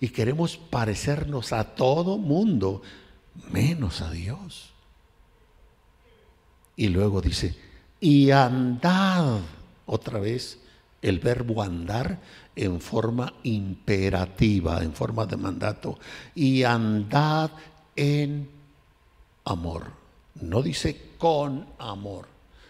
y 0.00 0.08
queremos 0.08 0.56
parecernos 0.56 1.52
a 1.52 1.74
todo 1.74 2.16
mundo, 2.16 2.82
menos 3.52 4.00
a 4.00 4.10
Dios. 4.10 4.70
Y 6.74 6.88
luego 6.88 7.20
dice, 7.20 7.54
y 8.00 8.30
andad, 8.30 9.40
otra 9.84 10.18
vez 10.20 10.58
el 11.02 11.18
verbo 11.18 11.62
andar 11.62 12.20
en 12.54 12.80
forma 12.80 13.32
imperativa, 13.42 14.82
en 14.82 14.92
forma 14.92 15.26
de 15.26 15.36
mandato, 15.36 15.98
y 16.34 16.62
andad 16.62 17.50
en 17.96 18.48
amor. 19.44 19.92
No 20.40 20.62
dice 20.62 21.12
con 21.18 21.66
amor, 21.78 22.26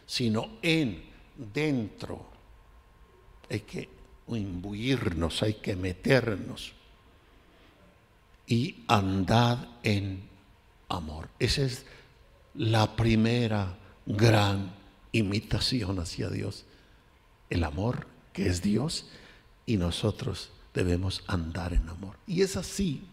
sino 0.07 0.59
en, 0.63 1.03
dentro. 1.53 2.27
Hay 3.49 3.61
que 3.61 3.89
imbuirnos, 4.29 5.43
hay 5.43 5.55
que 5.55 5.75
meternos 5.75 6.73
y 8.51 8.83
andad 8.89 9.59
en 9.85 10.29
amor. 10.89 11.29
Esa 11.39 11.63
es 11.63 11.87
la 12.55 12.97
primera 12.97 13.79
gran 14.07 14.73
imitación 15.13 16.01
hacia 16.01 16.29
Dios. 16.29 16.65
El 17.49 17.63
amor 17.63 18.09
es 18.47 18.63
Dios 18.63 19.07
y 19.67 19.77
nosotros 19.77 20.51
debemos 20.75 21.25
andar 21.27 21.73
en 21.73 21.89
amor. 21.89 22.17
Y 22.27 22.43
es 22.43 22.57
así 22.57 23.05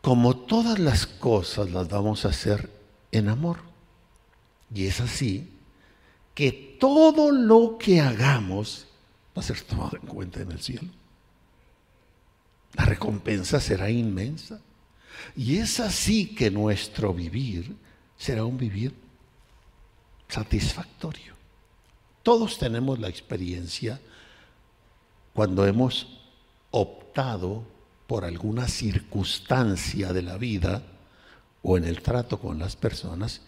como 0.00 0.36
todas 0.36 0.78
las 0.78 1.06
cosas 1.06 1.70
las 1.70 1.88
vamos 1.88 2.24
a 2.24 2.28
hacer 2.28 2.70
en 3.12 3.28
amor. 3.28 3.58
Y 4.74 4.86
es 4.86 5.00
así 5.00 5.50
que 6.34 6.76
todo 6.80 7.32
lo 7.32 7.76
que 7.78 8.00
hagamos 8.00 8.86
va 9.36 9.40
a 9.40 9.44
ser 9.44 9.60
tomado 9.60 9.96
en 9.96 10.06
cuenta 10.06 10.40
en 10.40 10.52
el 10.52 10.60
cielo. 10.60 10.88
La 12.74 12.84
recompensa 12.84 13.60
será 13.60 13.90
inmensa. 13.90 14.60
Y 15.36 15.58
es 15.58 15.80
así 15.80 16.34
que 16.34 16.50
nuestro 16.50 17.12
vivir 17.12 17.76
será 18.16 18.44
un 18.44 18.56
vivir 18.56 18.94
satisfactorio. 20.28 21.39
Todos 22.22 22.58
tenemos 22.58 22.98
la 22.98 23.08
experiencia 23.08 24.00
cuando 25.32 25.66
hemos 25.66 26.20
optado 26.70 27.64
por 28.06 28.24
alguna 28.24 28.68
circunstancia 28.68 30.12
de 30.12 30.22
la 30.22 30.36
vida 30.36 30.82
o 31.62 31.76
en 31.76 31.84
el 31.84 32.02
trato 32.02 32.38
con 32.38 32.58
las 32.58 32.76
personas, 32.76 33.42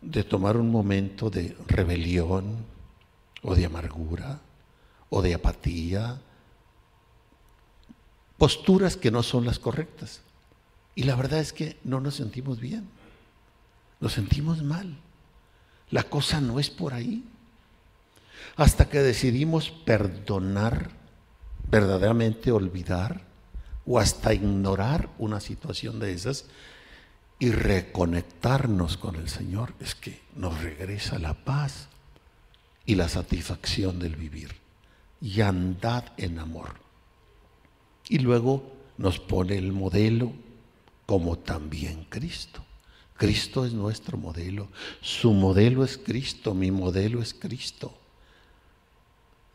de 0.00 0.24
tomar 0.24 0.56
un 0.56 0.70
momento 0.70 1.30
de 1.30 1.56
rebelión 1.66 2.64
o 3.42 3.54
de 3.54 3.64
amargura 3.64 4.40
o 5.10 5.22
de 5.22 5.34
apatía, 5.34 6.20
posturas 8.36 8.96
que 8.96 9.10
no 9.10 9.22
son 9.22 9.44
las 9.44 9.58
correctas. 9.58 10.20
Y 10.94 11.04
la 11.04 11.16
verdad 11.16 11.40
es 11.40 11.52
que 11.52 11.78
no 11.84 12.00
nos 12.00 12.16
sentimos 12.16 12.60
bien, 12.60 12.88
nos 14.00 14.12
sentimos 14.12 14.62
mal. 14.62 14.96
La 15.90 16.02
cosa 16.04 16.40
no 16.40 16.58
es 16.58 16.70
por 16.70 16.94
ahí. 16.94 17.24
Hasta 18.56 18.88
que 18.88 19.00
decidimos 19.00 19.70
perdonar, 19.70 20.90
verdaderamente 21.70 22.52
olvidar, 22.52 23.22
o 23.86 23.98
hasta 23.98 24.32
ignorar 24.32 25.10
una 25.18 25.40
situación 25.40 25.98
de 25.98 26.12
esas 26.12 26.46
y 27.38 27.50
reconectarnos 27.50 28.96
con 28.96 29.16
el 29.16 29.28
Señor, 29.28 29.74
es 29.80 29.94
que 29.94 30.22
nos 30.36 30.62
regresa 30.62 31.18
la 31.18 31.34
paz 31.34 31.88
y 32.86 32.94
la 32.94 33.08
satisfacción 33.08 33.98
del 33.98 34.16
vivir. 34.16 34.54
Y 35.20 35.40
andad 35.40 36.04
en 36.16 36.38
amor. 36.38 36.74
Y 38.08 38.18
luego 38.18 38.72
nos 38.98 39.18
pone 39.18 39.56
el 39.56 39.72
modelo 39.72 40.32
como 41.06 41.38
también 41.38 42.04
Cristo. 42.08 42.64
Cristo 43.16 43.64
es 43.64 43.72
nuestro 43.72 44.18
modelo. 44.18 44.68
Su 45.00 45.32
modelo 45.32 45.84
es 45.84 45.98
Cristo, 45.98 46.54
mi 46.54 46.70
modelo 46.70 47.22
es 47.22 47.32
Cristo. 47.32 47.96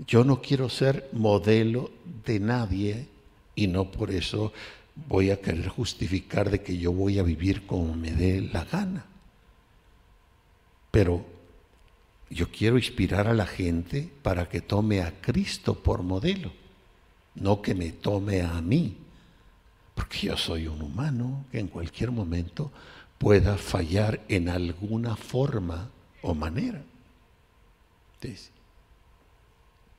Yo 0.08 0.24
no 0.24 0.42
quiero 0.42 0.70
ser 0.70 1.10
modelo 1.12 1.92
de 2.26 2.40
nadie 2.40 3.08
y 3.56 3.68
no 3.68 3.92
por 3.92 4.12
eso 4.12 4.54
voy 5.08 5.32
a 5.32 5.40
querer 5.42 5.68
justificar 5.68 6.50
de 6.50 6.62
que 6.62 6.78
yo 6.78 6.92
voy 6.92 7.20
a 7.20 7.24
vivir 7.24 7.66
como 7.66 7.94
me 7.96 8.12
dé 8.12 8.42
la 8.42 8.66
gana. 8.66 9.06
Pero 10.92 11.26
yo 12.30 12.50
quiero 12.50 12.78
inspirar 12.78 13.28
a 13.28 13.34
la 13.34 13.46
gente 13.46 14.10
para 14.22 14.48
que 14.48 14.62
tome 14.62 15.02
a 15.02 15.20
Cristo 15.22 15.76
por 15.76 16.04
modelo, 16.04 16.52
no 17.36 17.62
que 17.62 17.76
me 17.76 17.92
tome 17.92 18.42
a 18.42 18.62
mí, 18.62 18.98
porque 19.96 20.28
yo 20.28 20.38
soy 20.38 20.68
un 20.68 20.82
humano 20.82 21.46
que 21.52 21.60
en 21.60 21.68
cualquier 21.68 22.12
momento 22.12 22.72
pueda 23.18 23.58
fallar 23.58 24.22
en 24.30 24.48
alguna 24.50 25.16
forma 25.16 25.90
o 26.22 26.34
manera. 26.34 26.82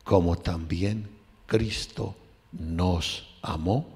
Como 0.05 0.37
también 0.37 1.09
Cristo 1.47 2.17
nos 2.53 3.29
amó 3.43 3.89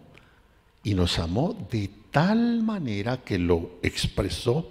y 0.82 0.94
nos 0.94 1.18
amó 1.18 1.66
de 1.70 1.90
tal 2.10 2.62
manera 2.62 3.24
que 3.24 3.38
lo 3.38 3.78
expresó 3.82 4.70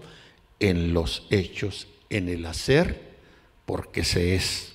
en 0.59 0.93
los 0.93 1.27
hechos, 1.29 1.87
en 2.09 2.29
el 2.29 2.45
hacer, 2.45 3.17
porque 3.65 4.03
se 4.03 4.35
es. 4.35 4.69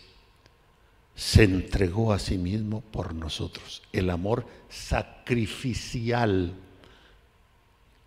Se 1.14 1.42
entregó 1.42 2.12
a 2.12 2.18
sí 2.18 2.38
mismo 2.38 2.80
por 2.80 3.14
nosotros. 3.14 3.82
El 3.92 4.10
amor 4.10 4.46
sacrificial, 4.68 6.52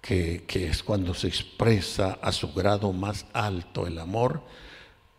que, 0.02 0.46
es 0.48 0.84
cuando 0.84 1.14
se 1.14 1.28
expresa 1.28 2.20
a 2.22 2.32
su 2.32 2.54
grado 2.54 2.94
más 2.94 3.26
alto 3.34 3.88
el 3.88 4.00
amor, 4.00 4.44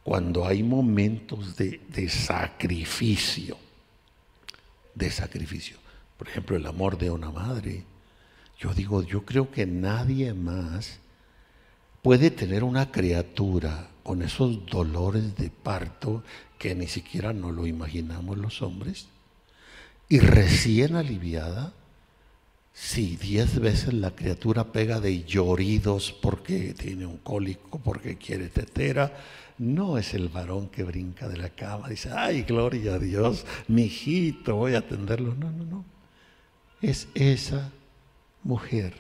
cuando 0.05 0.47
hay 0.47 0.62
momentos 0.62 1.57
de, 1.57 2.09
sacrificio, 2.09 3.57
de 4.95 5.11
sacrificio 5.11 5.83
por 6.23 6.29
ejemplo, 6.29 6.57
el 6.57 6.65
amor 6.69 6.99
de 6.99 7.11
una 7.11 7.33
madre. 7.33 7.83
Yo 8.57 8.73
digo, 8.75 9.03
yo 9.03 9.25
creo 9.25 9.51
que 9.51 9.67
nadie 9.67 10.35
más 10.35 11.01
puede 12.01 12.31
tener 12.31 12.62
una 12.62 12.93
criatura 12.93 13.88
con 14.05 14.23
esos 14.23 14.65
dolores 14.67 15.35
de 15.37 15.51
parto 15.51 16.23
que 16.61 16.77
ni 16.77 16.87
siquiera 16.87 17.33
nos 17.33 17.53
lo 17.53 17.67
imaginamos 17.67 18.38
los 18.38 18.62
hombres 18.62 19.09
y 20.09 20.21
recién 20.21 20.95
aliviada, 20.95 21.73
si 22.73 23.17
diez 23.17 23.59
veces 23.59 23.93
la 23.93 24.12
criatura 24.12 24.71
pega 24.71 25.01
de 25.01 25.25
lloridos 25.25 26.12
porque 26.12 26.73
tiene 26.73 27.05
un 27.05 27.17
cólico, 27.17 27.81
porque 27.81 28.17
quiere 28.17 28.47
tetera, 28.47 29.12
no 29.62 29.98
es 29.98 30.14
el 30.14 30.29
varón 30.29 30.68
que 30.68 30.83
brinca 30.83 31.29
de 31.29 31.37
la 31.37 31.51
cama, 31.51 31.88
dice, 31.88 32.11
ay, 32.12 32.42
gloria 32.42 32.94
a 32.94 32.98
Dios, 32.98 33.46
mi 33.68 33.85
hijito, 33.85 34.57
voy 34.57 34.75
a 34.75 34.79
atenderlo. 34.79 35.35
No, 35.35 35.51
no, 35.51 35.64
no 35.64 35.92
es 36.83 37.09
esa 37.14 37.70
mujer 38.42 38.94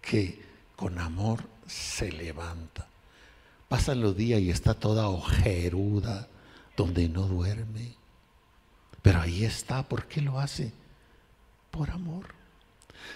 que 0.00 0.40
con 0.76 0.98
amor 0.98 1.44
se 1.66 2.10
levanta. 2.12 2.86
Pasan 3.68 4.00
los 4.00 4.16
días 4.16 4.40
y 4.40 4.50
está 4.50 4.74
toda 4.74 5.08
ojeruda, 5.08 6.28
donde 6.76 7.08
no 7.08 7.26
duerme. 7.26 7.94
Pero 9.02 9.20
ahí 9.20 9.44
está, 9.44 9.82
¿por 9.82 10.06
qué 10.06 10.20
lo 10.22 10.38
hace? 10.38 10.72
Por 11.70 11.90
amor. 11.90 12.34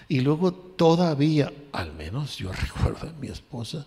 Y 0.07 0.21
luego 0.21 0.53
todavía, 0.53 1.51
al 1.71 1.93
menos 1.93 2.37
yo 2.37 2.51
recuerdo 2.53 3.09
a 3.09 3.13
mi 3.13 3.27
esposa, 3.27 3.85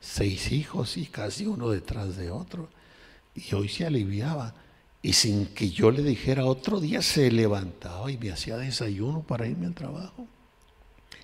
seis 0.00 0.52
hijos 0.52 0.96
y 0.96 1.06
casi 1.06 1.46
uno 1.46 1.70
detrás 1.70 2.16
de 2.16 2.30
otro. 2.30 2.68
Y 3.34 3.54
hoy 3.54 3.68
se 3.68 3.86
aliviaba 3.86 4.54
y 5.02 5.12
sin 5.12 5.46
que 5.46 5.70
yo 5.70 5.90
le 5.90 6.02
dijera 6.02 6.44
otro 6.44 6.80
día 6.80 7.02
se 7.02 7.30
levantaba 7.30 8.10
y 8.10 8.18
me 8.18 8.32
hacía 8.32 8.56
desayuno 8.56 9.22
para 9.22 9.46
irme 9.46 9.66
al 9.66 9.74
trabajo. 9.74 10.26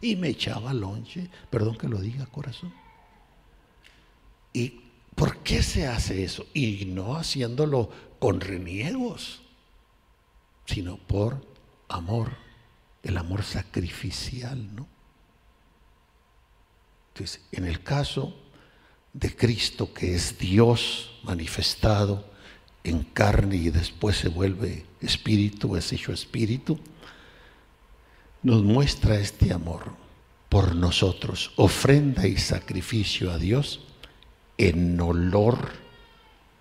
Y 0.01 0.17
me 0.17 0.29
echaba 0.29 0.73
lonche, 0.73 1.31
perdón 1.51 1.77
que 1.77 1.89
lo 1.89 1.99
diga 1.99 2.27
corazón. 2.27 2.73
¿Y 4.53 4.81
por 5.15 5.39
qué 5.39 5.63
se 5.63 5.87
hace 5.87 6.25
eso? 6.25 6.47
Y 6.53 6.85
no 6.87 7.17
haciéndolo 7.17 7.91
con 8.19 8.41
reniegos, 8.41 9.43
sino 10.67 10.97
por 10.97 11.45
amor, 11.89 12.37
el 13.03 13.17
amor 13.17 13.43
sacrificial, 13.43 14.75
¿no? 14.75 14.87
Entonces, 17.09 17.43
en 17.53 17.65
el 17.65 17.83
caso 17.83 18.35
de 19.15 19.35
Cristo, 19.35 19.95
que 19.95 20.15
es 20.15 20.39
Dios 20.39 21.19
manifestado, 21.23 22.25
en 22.83 23.03
carne 23.03 23.57
y 23.57 23.71
después 23.71 24.19
se 24.19 24.29
vuelve 24.29 24.85
espíritu, 25.01 25.77
es 25.77 25.91
hecho 25.93 26.13
espíritu, 26.13 26.79
nos 28.43 28.63
muestra 28.63 29.19
este 29.19 29.55
amor 29.55 29.93
por 30.51 30.75
nosotros, 30.75 31.53
ofrenda 31.57 32.27
y 32.27 32.37
sacrificio 32.37 33.33
a 33.33 33.39
Dios 33.39 33.81
en 34.59 35.01
olor 35.01 35.73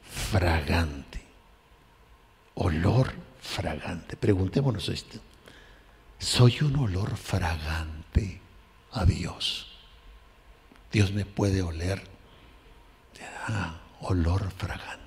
fragante. 0.02 1.22
Olor 2.56 3.14
fragante. 3.42 4.16
Preguntémonos 4.16 4.88
esto. 4.90 5.20
¿Soy 6.20 6.60
un 6.62 6.78
olor 6.78 7.18
fragante 7.18 8.40
a 8.92 9.06
Dios? 9.06 9.68
Dios 10.92 11.12
me 11.12 11.26
puede 11.26 11.62
oler. 11.62 12.13
Olor 14.02 14.52
fragante 14.52 15.04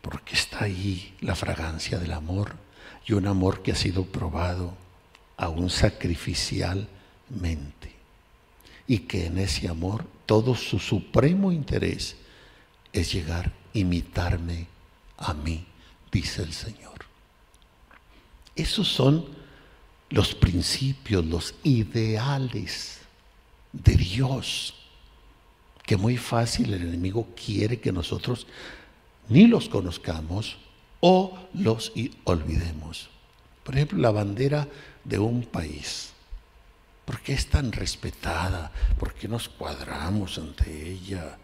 porque 0.00 0.34
está 0.34 0.64
ahí 0.64 1.14
la 1.20 1.34
fragancia 1.34 1.98
del 1.98 2.12
amor 2.12 2.54
y 3.06 3.12
un 3.12 3.26
amor 3.26 3.62
que 3.62 3.72
ha 3.72 3.76
sido 3.76 4.04
probado 4.04 4.74
aún 5.36 5.70
sacrificialmente 5.70 6.88
y 8.86 9.00
que 9.00 9.26
en 9.26 9.38
ese 9.38 9.68
amor 9.68 10.06
todo 10.26 10.54
su 10.54 10.78
supremo 10.78 11.52
interés 11.52 12.16
es 12.92 13.12
llegar 13.12 13.46
a 13.46 13.52
imitarme 13.78 14.66
a 15.16 15.34
mí, 15.34 15.66
dice 16.10 16.42
el 16.42 16.52
Señor. 16.52 17.04
Esos 18.56 18.88
son 18.88 19.26
los 20.08 20.34
principios, 20.34 21.24
los 21.24 21.54
ideales 21.62 22.98
de 23.72 23.94
Dios 23.94 24.74
que 25.90 25.96
muy 25.96 26.16
fácil 26.16 26.72
el 26.72 26.82
enemigo 26.82 27.34
quiere 27.34 27.80
que 27.80 27.90
nosotros 27.90 28.46
ni 29.28 29.48
los 29.48 29.68
conozcamos 29.68 30.56
o 31.00 31.36
los 31.52 31.90
olvidemos. 32.22 33.10
Por 33.64 33.74
ejemplo, 33.74 33.98
la 33.98 34.12
bandera 34.12 34.68
de 35.02 35.18
un 35.18 35.42
país. 35.42 36.12
¿Por 37.04 37.18
qué 37.22 37.32
es 37.32 37.48
tan 37.48 37.72
respetada? 37.72 38.70
¿Por 39.00 39.14
qué 39.14 39.26
nos 39.26 39.48
cuadramos 39.48 40.38
ante 40.38 40.92
ella? 40.92 41.36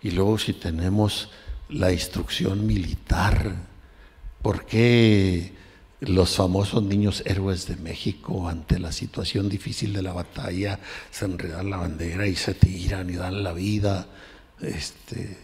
Y 0.00 0.12
luego 0.12 0.38
si 0.38 0.54
tenemos 0.54 1.28
la 1.68 1.92
instrucción 1.92 2.64
militar, 2.66 3.56
¿por 4.40 4.64
qué 4.64 5.52
los 6.02 6.34
famosos 6.34 6.82
niños 6.82 7.22
héroes 7.26 7.68
de 7.68 7.76
México 7.76 8.48
ante 8.48 8.80
la 8.80 8.90
situación 8.90 9.48
difícil 9.48 9.92
de 9.92 10.02
la 10.02 10.12
batalla 10.12 10.80
se 11.12 11.26
enredan 11.26 11.70
la 11.70 11.76
bandera 11.76 12.26
y 12.26 12.34
se 12.34 12.54
tiran 12.54 13.08
y 13.08 13.14
dan 13.14 13.44
la 13.44 13.52
vida? 13.52 14.08
Este, 14.60 15.38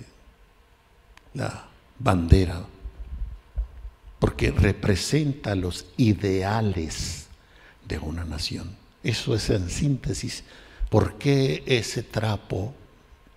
la 1.35 1.69
bandera, 1.99 2.65
porque 4.19 4.51
representa 4.51 5.55
los 5.55 5.87
ideales 5.97 7.27
de 7.87 7.99
una 7.99 8.25
nación. 8.25 8.77
Eso 9.05 9.35
es 9.35 9.51
en 9.51 9.71
síntesis. 9.71 10.43
¿Por 10.91 11.19
qué 11.19 11.63
ese 11.67 12.03
trapo 12.03 12.75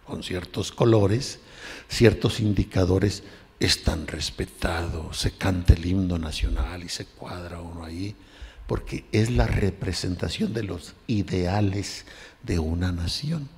con 0.05 0.23
ciertos 0.23 0.71
colores, 0.71 1.39
ciertos 1.87 2.39
indicadores, 2.39 3.23
es 3.61 3.83
tan 3.83 4.07
respetado? 4.07 5.13
Se 5.13 5.33
canta 5.33 5.73
el 5.73 5.85
himno 5.85 6.17
nacional 6.17 6.83
y 6.83 6.89
se 6.89 7.05
cuadra 7.05 7.61
uno 7.61 7.85
ahí, 7.85 8.15
porque 8.65 9.05
es 9.11 9.29
la 9.29 9.45
representación 9.45 10.51
de 10.51 10.63
los 10.63 10.95
ideales 11.05 12.05
de 12.41 12.57
una 12.57 12.91
nación. 12.91 13.49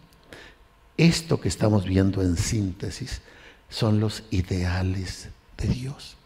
Esto 0.97 1.39
que 1.39 1.47
estamos 1.47 1.85
viendo 1.85 2.21
en 2.21 2.35
síntesis 2.35 3.21
son 3.69 4.01
los 4.01 4.23
ideales 4.29 5.29
de 5.57 5.67
Dios. 5.69 6.17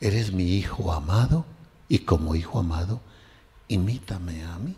Eres 0.00 0.32
mi 0.32 0.56
hijo 0.56 0.92
amado 0.92 1.44
y 1.86 1.98
como 2.00 2.34
hijo 2.34 2.58
amado, 2.58 3.02
imítame 3.68 4.42
a 4.42 4.56
mí. 4.58 4.74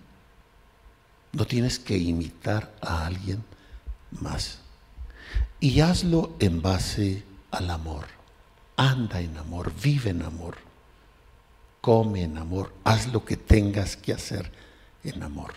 No 1.32 1.46
tienes 1.46 1.78
que 1.78 1.96
imitar 1.98 2.74
a 2.80 3.06
alguien 3.06 3.44
más. 4.10 4.58
Y 5.60 5.80
hazlo 5.80 6.34
en 6.40 6.62
base 6.62 7.27
al 7.50 7.70
amor. 7.70 8.06
Anda 8.76 9.20
en 9.20 9.36
amor, 9.36 9.72
vive 9.82 10.10
en 10.10 10.22
amor, 10.22 10.56
come 11.80 12.22
en 12.22 12.38
amor, 12.38 12.72
haz 12.84 13.08
lo 13.08 13.24
que 13.24 13.36
tengas 13.36 13.96
que 13.96 14.12
hacer 14.12 14.52
en 15.02 15.22
amor. 15.22 15.52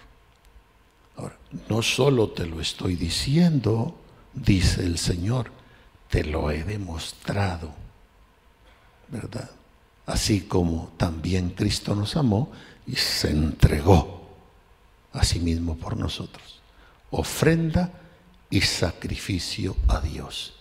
Ahora, 1.17 1.37
no 1.69 1.81
solo 1.81 2.29
te 2.29 2.45
lo 2.45 2.59
estoy 2.59 2.95
diciendo, 2.95 3.95
dice 4.33 4.83
el 4.83 4.97
Señor, 4.97 5.51
te 6.09 6.23
lo 6.23 6.49
he 6.49 6.63
demostrado, 6.63 7.73
¿verdad? 9.09 9.51
Así 10.05 10.41
como 10.41 10.91
también 10.97 11.51
Cristo 11.51 11.95
nos 11.95 12.15
amó 12.15 12.51
y 12.87 12.95
se 12.95 13.29
entregó 13.29 14.29
a 15.13 15.23
sí 15.23 15.39
mismo 15.39 15.77
por 15.77 15.95
nosotros. 15.95 16.59
Ofrenda 17.11 17.91
y 18.49 18.61
sacrificio 18.61 19.75
a 19.87 20.01
Dios. 20.01 20.55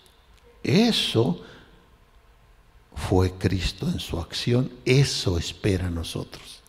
Eso 0.63 1.43
fue 2.95 3.33
Cristo 3.33 3.89
en 3.89 4.01
su 4.01 4.19
acción, 4.19 4.71
eso 4.85 5.39
espera 5.39 5.87
a 5.87 5.91
nosotros. 5.91 6.61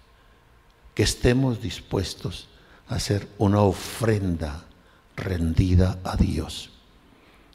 Que 0.95 1.04
estemos 1.04 1.62
dispuestos 1.62 2.47
a 2.88 2.95
hacer 2.95 3.27
una 3.38 3.62
ofrenda 3.62 4.65
rendida 5.15 5.99
a 6.04 6.15
Dios 6.15 6.71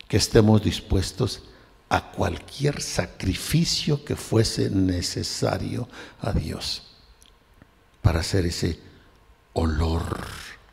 que 0.08 0.16
estemos 0.16 0.62
dispuestos 0.62 1.42
a 1.88 2.12
cualquier 2.12 2.80
sacrificio 2.80 4.04
que 4.04 4.16
fuese 4.16 4.70
necesario 4.70 5.88
a 6.20 6.32
Dios 6.32 6.82
para 8.02 8.20
hacer 8.20 8.46
ese 8.46 8.80
olor 9.52 10.26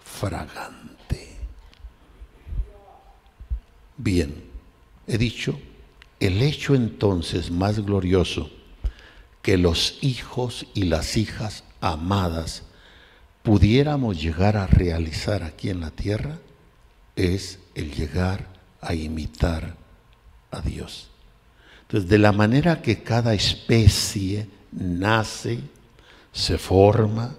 fragante. 0.03 1.37
Bien, 3.97 4.51
he 5.07 5.17
dicho, 5.17 5.59
el 6.19 6.41
hecho 6.41 6.75
entonces 6.75 7.51
más 7.51 7.79
glorioso 7.79 8.49
que 9.41 9.57
los 9.57 9.97
hijos 10.01 10.65
y 10.73 10.83
las 10.83 11.17
hijas 11.17 11.63
amadas 11.81 12.63
pudiéramos 13.43 14.21
llegar 14.21 14.55
a 14.55 14.67
realizar 14.67 15.43
aquí 15.43 15.69
en 15.69 15.81
la 15.81 15.91
tierra 15.91 16.39
es 17.15 17.59
el 17.75 17.91
llegar 17.93 18.47
a 18.79 18.95
imitar 18.95 19.75
a 20.49 20.61
Dios. 20.61 21.09
Entonces, 21.83 22.09
de 22.09 22.17
la 22.17 22.31
manera 22.31 22.81
que 22.81 23.03
cada 23.03 23.33
especie 23.33 24.47
nace, 24.71 25.59
se 26.31 26.57
forma, 26.57 27.35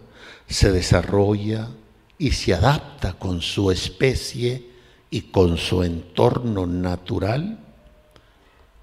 se 0.47 0.71
desarrolla 0.71 1.71
y 2.19 2.33
se 2.33 2.55
adapta 2.55 3.15
con 3.15 3.41
su 3.41 3.71
especie 3.71 4.74
y 5.15 5.21
con 5.21 5.59
su 5.59 5.85
entorno 5.85 6.67
natural, 6.67 7.61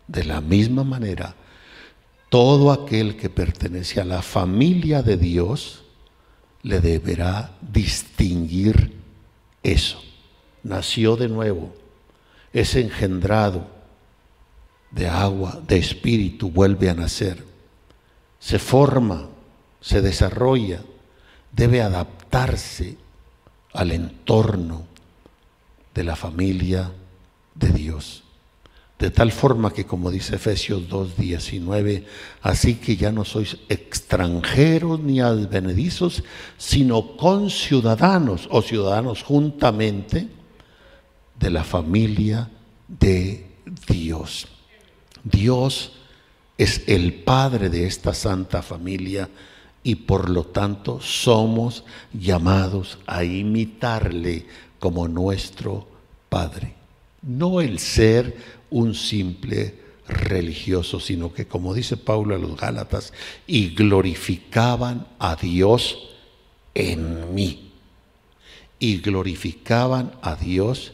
de 0.07 0.23
la 0.23 0.39
misma 0.39 0.85
manera, 0.85 1.35
todo 2.29 2.71
aquel 2.71 3.17
que 3.17 3.29
pertenece 3.29 3.99
a 3.99 4.05
la 4.05 4.21
familia 4.21 5.03
de 5.03 5.17
Dios 5.17 5.83
le 6.63 6.79
deberá 6.79 7.51
distinguir 7.59 8.95
eso. 9.61 10.01
Nació 10.63 11.17
de 11.17 11.27
nuevo, 11.27 11.75
es 12.53 12.77
engendrado 12.77 13.67
de 14.89 15.09
agua, 15.09 15.59
de 15.67 15.79
espíritu, 15.79 16.49
vuelve 16.49 16.89
a 16.89 16.93
nacer. 16.93 17.43
Se 18.39 18.57
forma, 18.57 19.27
se 19.81 20.01
desarrolla, 20.01 20.79
debe 21.51 21.81
adaptarse 21.81 22.95
al 23.73 23.91
entorno 23.91 24.90
de 25.93 26.03
la 26.03 26.15
familia 26.15 26.91
de 27.55 27.69
Dios. 27.71 28.23
De 28.99 29.09
tal 29.09 29.31
forma 29.31 29.73
que, 29.73 29.85
como 29.85 30.11
dice 30.11 30.35
Efesios 30.35 30.83
2.19, 30.87 32.05
así 32.43 32.75
que 32.75 32.95
ya 32.95 33.11
no 33.11 33.25
sois 33.25 33.57
extranjeros 33.67 34.99
ni 34.99 35.19
advenedizos, 35.19 36.23
sino 36.57 37.17
conciudadanos 37.17 38.47
o 38.51 38.61
ciudadanos 38.61 39.23
juntamente 39.23 40.27
de 41.39 41.49
la 41.49 41.63
familia 41.63 42.51
de 42.87 43.47
Dios. 43.87 44.47
Dios 45.23 45.93
es 46.57 46.83
el 46.85 47.15
Padre 47.23 47.69
de 47.69 47.87
esta 47.87 48.13
santa 48.13 48.61
familia 48.61 49.29
y 49.83 49.95
por 49.95 50.29
lo 50.29 50.43
tanto 50.43 51.01
somos 51.01 51.83
llamados 52.13 52.99
a 53.07 53.23
imitarle 53.23 54.45
como 54.81 55.07
nuestro 55.07 55.87
Padre. 56.27 56.73
No 57.21 57.61
el 57.61 57.77
ser 57.77 58.35
un 58.71 58.95
simple 58.95 59.75
religioso, 60.07 60.99
sino 60.99 61.31
que 61.31 61.47
como 61.47 61.75
dice 61.75 61.97
Pablo 61.97 62.35
a 62.35 62.39
los 62.39 62.57
Gálatas, 62.57 63.13
y 63.45 63.75
glorificaban 63.75 65.07
a 65.19 65.35
Dios 65.35 66.09
en 66.73 67.33
mí. 67.35 67.71
Y 68.79 68.97
glorificaban 68.97 70.13
a 70.23 70.35
Dios 70.35 70.93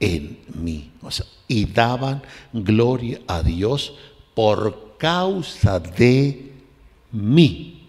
en 0.00 0.38
mí. 0.54 0.90
y 1.46 1.66
daban 1.66 2.22
gloria 2.54 3.20
a 3.26 3.42
Dios 3.42 3.92
por 4.34 4.96
causa 4.96 5.78
de 5.78 6.52
mí. 7.12 7.86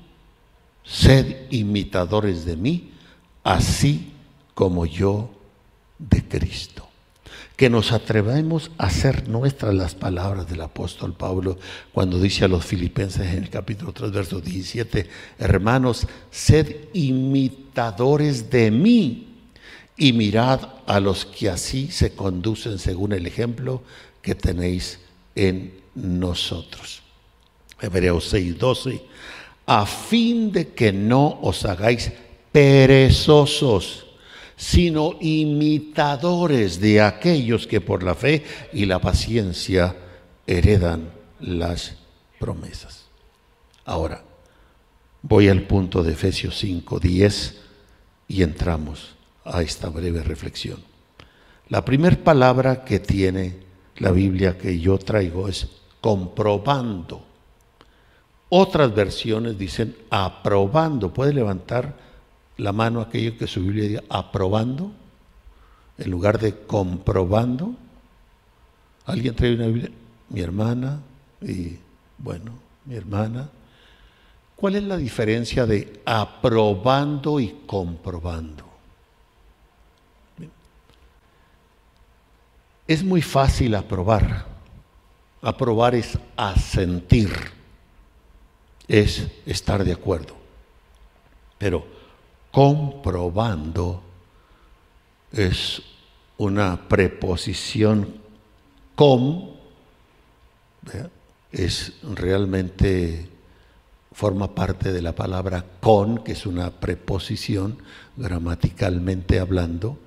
Sed 0.83 1.47
imitadores 1.51 2.43
de 2.43 2.57
mí, 2.57 2.91
así 3.43 4.10
como 4.61 4.85
yo 4.85 5.31
de 5.97 6.23
Cristo. 6.23 6.87
Que 7.55 7.67
nos 7.67 7.91
atrevemos 7.91 8.69
a 8.77 8.85
hacer 8.85 9.27
nuestras 9.27 9.73
las 9.73 9.95
palabras 9.95 10.47
del 10.47 10.61
apóstol 10.61 11.13
Pablo 11.13 11.57
cuando 11.91 12.19
dice 12.19 12.45
a 12.45 12.47
los 12.47 12.63
filipenses 12.63 13.25
en 13.25 13.41
el 13.41 13.49
capítulo 13.49 13.91
3, 13.91 14.11
verso 14.11 14.39
17, 14.39 15.09
hermanos, 15.39 16.05
sed 16.29 16.75
imitadores 16.93 18.51
de 18.51 18.69
mí 18.69 19.29
y 19.97 20.13
mirad 20.13 20.59
a 20.85 20.99
los 20.99 21.25
que 21.25 21.49
así 21.49 21.89
se 21.89 22.13
conducen 22.13 22.77
según 22.77 23.13
el 23.13 23.25
ejemplo 23.25 23.81
que 24.21 24.35
tenéis 24.35 24.99
en 25.33 25.73
nosotros. 25.95 27.01
Hebreos 27.81 28.31
6:12, 28.31 29.01
a 29.65 29.87
fin 29.87 30.51
de 30.51 30.67
que 30.67 30.93
no 30.93 31.39
os 31.41 31.65
hagáis 31.65 32.11
perezosos, 32.51 34.05
sino 34.61 35.17
imitadores 35.19 36.79
de 36.79 37.01
aquellos 37.01 37.65
que 37.65 37.81
por 37.81 38.03
la 38.03 38.13
fe 38.13 38.43
y 38.71 38.85
la 38.85 38.99
paciencia 38.99 39.95
heredan 40.45 41.09
las 41.39 41.95
promesas. 42.39 43.05
Ahora, 43.85 44.23
voy 45.23 45.49
al 45.49 45.63
punto 45.63 46.03
de 46.03 46.11
Efesios 46.11 46.63
5:10 46.63 47.55
y 48.27 48.43
entramos 48.43 49.15
a 49.45 49.63
esta 49.63 49.89
breve 49.89 50.21
reflexión. 50.21 50.77
La 51.69 51.83
primera 51.83 52.23
palabra 52.23 52.85
que 52.85 52.99
tiene 52.99 53.55
la 53.97 54.11
Biblia 54.11 54.59
que 54.59 54.79
yo 54.79 54.99
traigo 54.99 55.47
es 55.47 55.67
comprobando. 56.01 57.25
Otras 58.49 58.93
versiones 58.93 59.57
dicen 59.57 59.95
aprobando. 60.11 61.11
¿Puede 61.11 61.33
levantar 61.33 62.10
la 62.57 62.71
mano 62.71 63.01
aquello 63.01 63.37
que 63.37 63.47
su 63.47 63.61
Biblia 63.61 63.87
diga 63.87 64.03
aprobando? 64.09 64.91
En 65.97 66.11
lugar 66.11 66.39
de 66.39 66.55
comprobando. 66.65 67.75
¿Alguien 69.05 69.35
trae 69.35 69.55
una 69.55 69.67
Biblia? 69.67 69.91
Mi 70.29 70.41
hermana 70.41 70.99
y 71.41 71.77
bueno, 72.17 72.53
mi 72.85 72.95
hermana. 72.95 73.49
¿Cuál 74.55 74.75
es 74.75 74.83
la 74.83 74.97
diferencia 74.97 75.65
de 75.65 76.01
aprobando 76.05 77.39
y 77.39 77.61
comprobando? 77.65 78.65
Es 82.87 83.03
muy 83.03 83.21
fácil 83.21 83.73
aprobar. 83.75 84.45
Aprobar 85.41 85.95
es 85.95 86.19
asentir, 86.37 87.33
es 88.87 89.27
estar 89.45 89.83
de 89.83 89.93
acuerdo. 89.93 90.35
Pero 91.57 91.85
comprobando 92.51 94.03
es 95.31 95.81
una 96.37 96.87
preposición 96.87 98.15
com, 98.95 99.51
es 101.51 101.93
realmente 102.03 103.29
forma 104.11 104.53
parte 104.53 104.91
de 104.91 105.01
la 105.01 105.15
palabra 105.15 105.65
con, 105.79 106.23
que 106.23 106.33
es 106.33 106.45
una 106.45 106.71
preposición 106.71 107.77
gramaticalmente 108.17 109.39
hablando, 109.39 109.97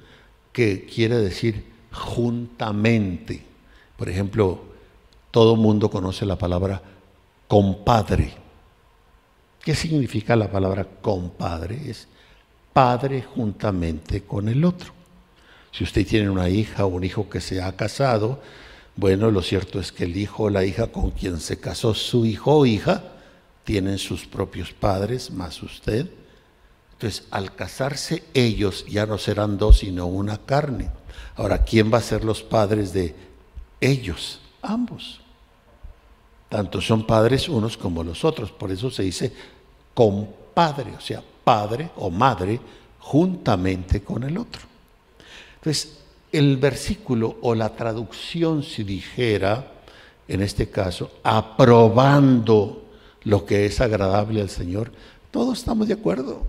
que 0.52 0.84
quiere 0.84 1.16
decir 1.16 1.72
juntamente. 1.90 3.44
Por 3.96 4.08
ejemplo, 4.08 4.62
todo 5.30 5.56
mundo 5.56 5.90
conoce 5.90 6.26
la 6.26 6.36
palabra 6.36 6.82
compadre. 7.48 8.34
¿Qué 9.62 9.74
significa 9.74 10.36
la 10.36 10.50
palabra 10.50 10.86
compadre? 11.00 11.90
Es 11.90 12.08
padre 12.74 13.22
juntamente 13.22 14.24
con 14.24 14.48
el 14.50 14.64
otro. 14.64 14.92
Si 15.72 15.84
usted 15.84 16.06
tiene 16.06 16.28
una 16.28 16.50
hija 16.50 16.84
o 16.84 16.88
un 16.88 17.04
hijo 17.04 17.30
que 17.30 17.40
se 17.40 17.62
ha 17.62 17.74
casado, 17.74 18.40
bueno, 18.96 19.30
lo 19.30 19.42
cierto 19.42 19.80
es 19.80 19.92
que 19.92 20.04
el 20.04 20.16
hijo 20.16 20.44
o 20.44 20.50
la 20.50 20.64
hija 20.64 20.88
con 20.88 21.10
quien 21.12 21.40
se 21.40 21.58
casó 21.58 21.94
su 21.94 22.26
hijo 22.26 22.58
o 22.58 22.66
hija 22.66 23.02
tienen 23.64 23.98
sus 23.98 24.26
propios 24.26 24.72
padres 24.72 25.30
más 25.30 25.62
usted. 25.62 26.10
Entonces, 26.92 27.26
al 27.30 27.54
casarse 27.54 28.24
ellos 28.34 28.84
ya 28.88 29.06
no 29.06 29.18
serán 29.18 29.56
dos, 29.56 29.78
sino 29.78 30.06
una 30.06 30.38
carne. 30.38 30.90
Ahora, 31.36 31.64
¿quién 31.64 31.92
va 31.92 31.98
a 31.98 32.02
ser 32.02 32.24
los 32.24 32.42
padres 32.42 32.92
de 32.92 33.14
ellos? 33.80 34.40
Ambos. 34.62 35.20
Tanto 36.48 36.80
son 36.80 37.06
padres 37.06 37.48
unos 37.48 37.76
como 37.76 38.04
los 38.04 38.24
otros. 38.24 38.52
Por 38.52 38.70
eso 38.70 38.90
se 38.90 39.02
dice 39.02 39.32
compadre, 39.92 40.94
o 40.96 41.00
sea, 41.00 41.22
padre 41.44 41.90
o 41.96 42.10
madre 42.10 42.58
juntamente 42.98 44.02
con 44.02 44.24
el 44.24 44.38
otro. 44.38 44.62
Entonces, 45.56 45.98
el 46.32 46.56
versículo 46.56 47.36
o 47.42 47.54
la 47.54 47.76
traducción 47.76 48.62
si 48.62 48.82
dijera, 48.82 49.72
en 50.26 50.42
este 50.42 50.68
caso, 50.68 51.10
aprobando 51.22 52.82
lo 53.22 53.46
que 53.46 53.66
es 53.66 53.80
agradable 53.80 54.40
al 54.40 54.50
Señor, 54.50 54.90
todos 55.30 55.58
estamos 55.58 55.86
de 55.86 55.94
acuerdo. 55.94 56.42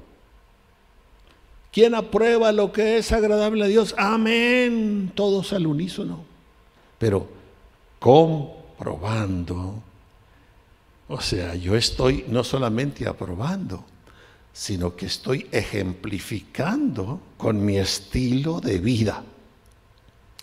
¿Quién 1.71 1.93
aprueba 1.93 2.51
lo 2.53 2.71
que 2.71 2.97
es 2.97 3.11
agradable 3.11 3.65
a 3.65 3.67
Dios? 3.67 3.93
Amén. 3.97 5.11
Todos 5.13 5.51
al 5.51 5.67
unísono. 5.67 6.23
Pero 6.97 7.27
comprobando, 7.99 9.81
o 11.07 11.19
sea, 11.19 11.53
yo 11.55 11.75
estoy 11.75 12.25
no 12.27 12.43
solamente 12.43 13.07
aprobando, 13.07 13.83
sino 14.55 14.95
que 14.95 15.07
estoy 15.07 15.47
ejemplificando 15.51 17.19
con 17.35 17.63
mi 17.63 17.77
estilo 17.77 18.61
de 18.61 18.79
vida 18.79 19.23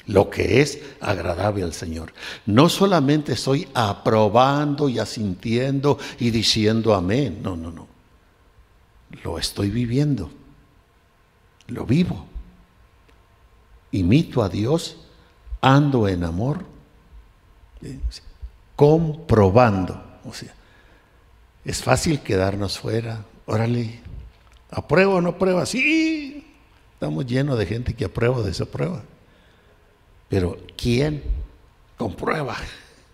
lo 0.07 0.29
que 0.29 0.61
es 0.61 0.81
agradable 1.01 1.63
al 1.63 1.73
Señor. 1.73 2.13
No 2.45 2.69
solamente 2.69 3.33
estoy 3.33 3.69
aprobando 3.73 4.89
y 4.89 4.99
asintiendo 4.99 5.97
y 6.19 6.31
diciendo 6.31 6.93
amén, 6.93 7.41
no, 7.41 7.57
no, 7.57 7.71
no. 7.71 7.87
Lo 9.23 9.39
estoy 9.39 9.71
viviendo 9.71 10.31
lo 11.73 11.85
vivo. 11.85 12.27
Imito 13.91 14.43
a 14.43 14.49
Dios, 14.49 14.97
ando 15.61 16.09
en 16.09 16.25
amor, 16.25 16.65
comprobando. 18.77 20.03
O 20.25 20.33
sea, 20.33 20.55
es 21.65 21.83
fácil 21.83 22.21
quedarnos 22.21 22.79
fuera. 22.79 23.25
Órale, 23.47 24.01
¿aprueba 24.71 25.15
o 25.15 25.21
no 25.21 25.31
aprueba? 25.31 25.67
Sí, 25.67 26.47
estamos 26.95 27.27
llenos 27.27 27.59
de 27.59 27.67
gente 27.67 27.95
que 27.95 28.05
aprueba 28.05 28.39
o 28.39 28.43
desaprueba. 28.43 29.03
Pero 30.29 30.57
¿quién 30.77 31.23
comprueba? 31.97 32.57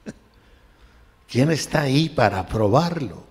¿Quién 1.28 1.50
está 1.50 1.82
ahí 1.82 2.08
para 2.08 2.40
aprobarlo? 2.40 3.24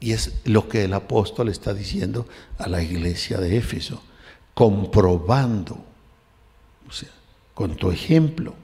Y 0.00 0.12
es 0.12 0.34
lo 0.44 0.68
que 0.68 0.84
el 0.84 0.94
apóstol 0.94 1.48
está 1.48 1.74
diciendo 1.74 2.28
a 2.58 2.68
la 2.68 2.82
iglesia 2.82 3.38
de 3.38 3.56
Éfeso, 3.56 4.02
comprobando, 4.52 5.84
o 6.88 6.92
sea, 6.92 7.10
con 7.54 7.76
tu 7.76 7.90
ejemplo, 7.90 8.54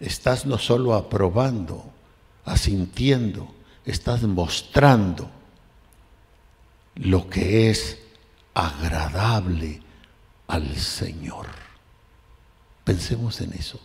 estás 0.00 0.46
no 0.46 0.58
solo 0.58 0.94
aprobando, 0.94 1.84
asintiendo, 2.44 3.52
estás 3.84 4.22
mostrando 4.22 5.30
lo 7.00 7.30
que 7.30 7.70
es 7.70 7.98
agradable 8.52 9.80
al 10.46 10.76
Señor. 10.76 11.46
Pensemos 12.84 13.40
en 13.40 13.54
eso. 13.54 13.80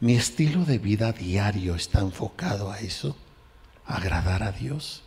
Mi 0.00 0.14
estilo 0.14 0.64
de 0.66 0.78
vida 0.78 1.12
diario 1.12 1.74
está 1.74 2.00
enfocado 2.00 2.70
a 2.70 2.80
eso, 2.80 3.16
agradar 3.86 4.42
a 4.42 4.52
Dios 4.52 5.02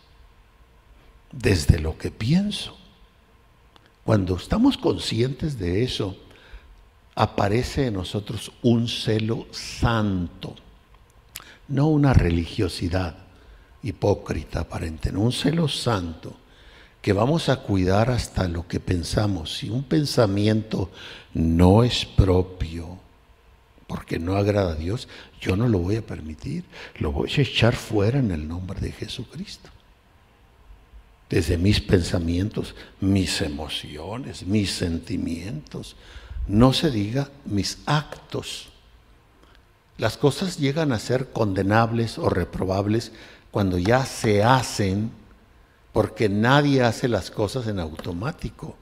desde 1.32 1.80
lo 1.80 1.98
que 2.00 2.10
pienso. 2.10 2.78
Cuando 4.04 4.36
estamos 4.36 4.78
conscientes 4.78 5.60
de 5.60 5.84
eso, 5.84 6.18
aparece 7.14 7.88
en 7.88 7.94
nosotros 7.94 8.52
un 8.64 8.88
celo 8.88 9.46
santo, 9.52 10.56
no 11.68 11.90
una 11.90 12.14
religiosidad 12.14 13.18
hipócrita 13.84 14.62
aparente, 14.62 15.12
un 15.12 15.32
celo 15.32 15.68
santo 15.68 16.38
que 17.04 17.14
vamos 17.14 17.50
a 17.50 17.58
cuidar 17.58 18.10
hasta 18.10 18.48
lo 18.48 18.68
que 18.68 18.80
pensamos. 18.80 19.56
Si 19.58 19.70
un 19.70 19.84
pensamiento 19.84 20.90
no 21.36 21.84
es 21.84 22.06
propio, 22.06 22.98
porque 23.86 24.18
no 24.18 24.38
agrada 24.38 24.72
a 24.72 24.76
Dios, 24.76 25.08
yo 25.40 25.56
no 25.56 25.68
lo 25.68 25.78
voy 25.78 25.98
a 25.98 26.02
permitir, 26.02 26.64
lo 26.98 27.12
voy 27.12 27.30
a 27.38 27.42
echar 27.42 27.76
fuera 27.76 28.18
en 28.18 28.32
el 28.32 28.48
nombre 28.48 28.80
de 28.80 28.92
Jesucristo 28.92 29.70
desde 31.34 31.58
mis 31.58 31.82
pensamientos, 31.82 32.76
mis 33.02 33.42
emociones, 33.42 34.46
mis 34.46 34.72
sentimientos, 34.72 35.96
no 36.48 36.74
se 36.74 36.92
diga 36.92 37.32
mis 37.46 37.80
actos. 37.88 38.70
Las 39.98 40.16
cosas 40.16 40.60
llegan 40.60 40.92
a 40.92 41.00
ser 41.00 41.32
condenables 41.32 42.20
o 42.20 42.30
reprobables 42.30 43.14
cuando 43.50 43.80
ya 43.80 44.06
se 44.06 44.44
hacen, 44.44 45.10
porque 45.94 46.28
nadie 46.28 46.82
hace 46.82 47.08
las 47.08 47.32
cosas 47.32 47.68
en 47.68 47.80
automático. 47.80 48.76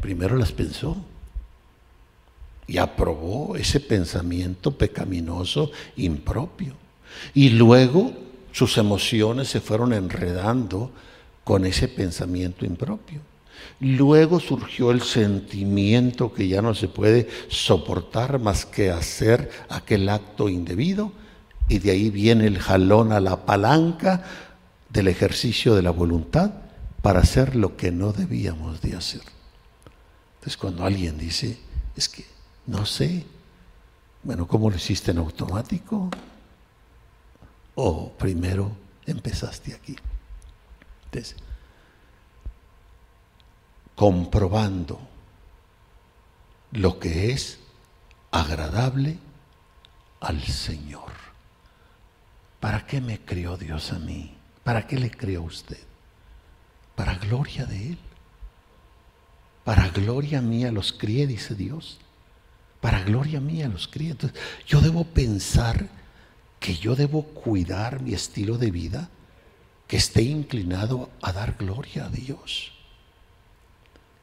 Primero 0.00 0.36
las 0.36 0.52
pensó 0.52 0.96
y 2.66 2.76
aprobó 2.78 3.56
ese 3.56 3.80
pensamiento 3.80 4.72
pecaminoso, 4.72 5.70
impropio. 5.96 6.74
Y 7.32 7.50
luego 7.50 8.12
sus 8.52 8.76
emociones 8.76 9.48
se 9.48 9.60
fueron 9.60 9.92
enredando 9.92 10.90
con 11.44 11.64
ese 11.64 11.88
pensamiento 11.88 12.66
impropio. 12.66 13.20
Luego 13.80 14.40
surgió 14.40 14.90
el 14.90 15.02
sentimiento 15.02 16.32
que 16.34 16.48
ya 16.48 16.60
no 16.60 16.74
se 16.74 16.88
puede 16.88 17.28
soportar 17.48 18.40
más 18.40 18.66
que 18.66 18.90
hacer 18.90 19.50
aquel 19.68 20.08
acto 20.08 20.48
indebido 20.48 21.12
y 21.68 21.78
de 21.78 21.92
ahí 21.92 22.10
viene 22.10 22.46
el 22.46 22.58
jalón 22.58 23.12
a 23.12 23.20
la 23.20 23.44
palanca 23.46 24.24
del 24.88 25.08
ejercicio 25.08 25.74
de 25.74 25.82
la 25.82 25.90
voluntad 25.90 26.52
para 27.02 27.20
hacer 27.20 27.56
lo 27.56 27.76
que 27.76 27.90
no 27.90 28.12
debíamos 28.12 28.80
de 28.80 28.96
hacer. 28.96 29.22
Entonces 30.36 30.56
cuando 30.56 30.84
alguien 30.84 31.18
dice, 31.18 31.58
es 31.96 32.08
que 32.08 32.24
no 32.66 32.86
sé, 32.86 33.24
bueno, 34.22 34.46
¿cómo 34.46 34.70
lo 34.70 34.76
hiciste 34.76 35.10
en 35.10 35.18
automático? 35.18 36.10
O 37.74 38.12
primero 38.12 38.72
empezaste 39.06 39.74
aquí 39.74 39.96
comprobando 43.98 45.00
lo 46.70 47.00
que 47.00 47.32
es 47.32 47.58
agradable 48.30 49.18
al 50.20 50.40
Señor. 50.44 51.12
¿Para 52.60 52.86
qué 52.86 53.00
me 53.00 53.20
crió 53.24 53.56
Dios 53.56 53.92
a 53.92 53.98
mí? 53.98 54.37
¿Para 54.68 54.86
qué 54.86 54.98
le 54.98 55.10
crió 55.10 55.44
usted? 55.44 55.78
Para 56.94 57.14
gloria 57.14 57.64
de 57.64 57.92
Él. 57.92 57.98
Para 59.64 59.88
gloria 59.88 60.42
mía 60.42 60.70
los 60.70 60.92
crié, 60.92 61.26
dice 61.26 61.54
Dios. 61.54 61.96
Para 62.82 63.02
gloria 63.02 63.40
mía 63.40 63.66
los 63.68 63.88
crié. 63.88 64.10
Entonces, 64.10 64.38
yo 64.66 64.82
debo 64.82 65.04
pensar 65.04 65.88
que 66.60 66.76
yo 66.76 66.96
debo 66.96 67.22
cuidar 67.22 68.02
mi 68.02 68.12
estilo 68.12 68.58
de 68.58 68.70
vida 68.70 69.08
que 69.86 69.96
esté 69.96 70.20
inclinado 70.20 71.08
a 71.22 71.32
dar 71.32 71.56
gloria 71.56 72.04
a 72.04 72.10
Dios, 72.10 72.74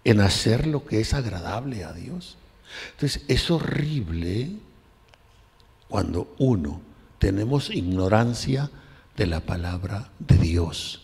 en 0.04 0.22
hacer 0.22 0.68
lo 0.68 0.86
que 0.86 1.00
es 1.02 1.16
agradable 1.16 1.84
a 1.86 1.92
Dios. 1.92 2.38
Entonces, 2.92 3.24
es 3.28 3.50
horrible 3.50 4.52
cuando 5.88 6.36
uno 6.38 6.82
tenemos 7.18 7.72
ignorancia 7.72 8.70
de 9.16 9.28
la 9.28 9.40
palabra 9.40 10.12
de 10.20 10.38
Dios, 10.38 11.02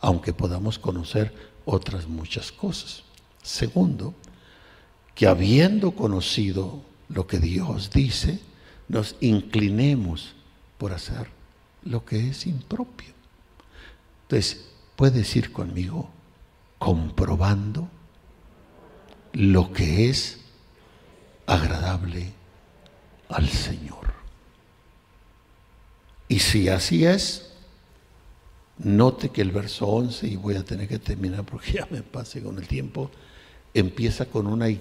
aunque 0.00 0.32
podamos 0.32 0.78
conocer 0.78 1.34
otras 1.64 2.08
muchas 2.08 2.52
cosas. 2.52 3.04
Segundo, 3.42 4.14
que 5.14 5.26
habiendo 5.26 5.92
conocido 5.92 6.82
lo 7.08 7.26
que 7.26 7.38
Dios 7.38 7.90
dice, 7.90 8.40
nos 8.88 9.16
inclinemos 9.20 10.34
por 10.78 10.92
hacer 10.92 11.28
lo 11.84 12.04
que 12.04 12.30
es 12.30 12.46
impropio. 12.46 13.12
Entonces, 14.22 14.64
puedes 14.96 15.34
ir 15.36 15.52
conmigo 15.52 16.10
comprobando 16.78 17.88
lo 19.32 19.72
que 19.72 20.08
es 20.08 20.40
agradable 21.46 22.32
al 23.28 23.48
Señor. 23.48 24.14
Y 26.28 26.38
si 26.38 26.68
así 26.68 27.04
es, 27.04 27.49
note 28.82 29.30
que 29.30 29.42
el 29.42 29.52
verso 29.52 29.86
11, 29.86 30.26
y 30.26 30.36
voy 30.36 30.56
a 30.56 30.64
tener 30.64 30.88
que 30.88 30.98
terminar 30.98 31.44
porque 31.44 31.72
ya 31.74 31.88
me 31.90 32.02
pase 32.02 32.42
con 32.42 32.58
el 32.58 32.66
tiempo, 32.66 33.10
empieza 33.74 34.26
con 34.26 34.46
una 34.46 34.68
Y 34.68 34.80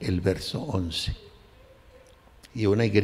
el 0.00 0.20
verso 0.20 0.62
11. 0.62 1.16
Y 2.54 2.66
una 2.66 2.84
Y 2.84 2.98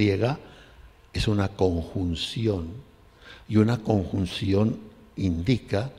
es 1.12 1.28
una 1.28 1.48
conjunción, 1.48 2.68
y 3.48 3.56
una 3.56 3.78
conjunción 3.78 4.78
indica 5.16 5.92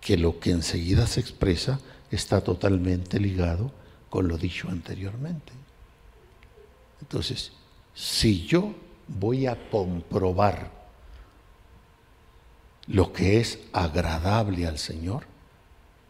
que 0.00 0.16
lo 0.16 0.40
que 0.40 0.50
enseguida 0.50 1.06
se 1.06 1.20
expresa 1.20 1.80
está 2.10 2.40
totalmente 2.40 3.20
ligado 3.20 3.70
con 4.08 4.26
lo 4.26 4.36
dicho 4.36 4.68
anteriormente. 4.68 5.52
Entonces, 7.00 7.52
si 7.94 8.44
yo 8.46 8.74
voy 9.06 9.46
a 9.46 9.70
comprobar 9.70 10.79
lo 12.90 13.12
que 13.14 13.40
es 13.40 13.58
agradable 13.72 14.66
al 14.66 14.76
Señor, 14.78 15.24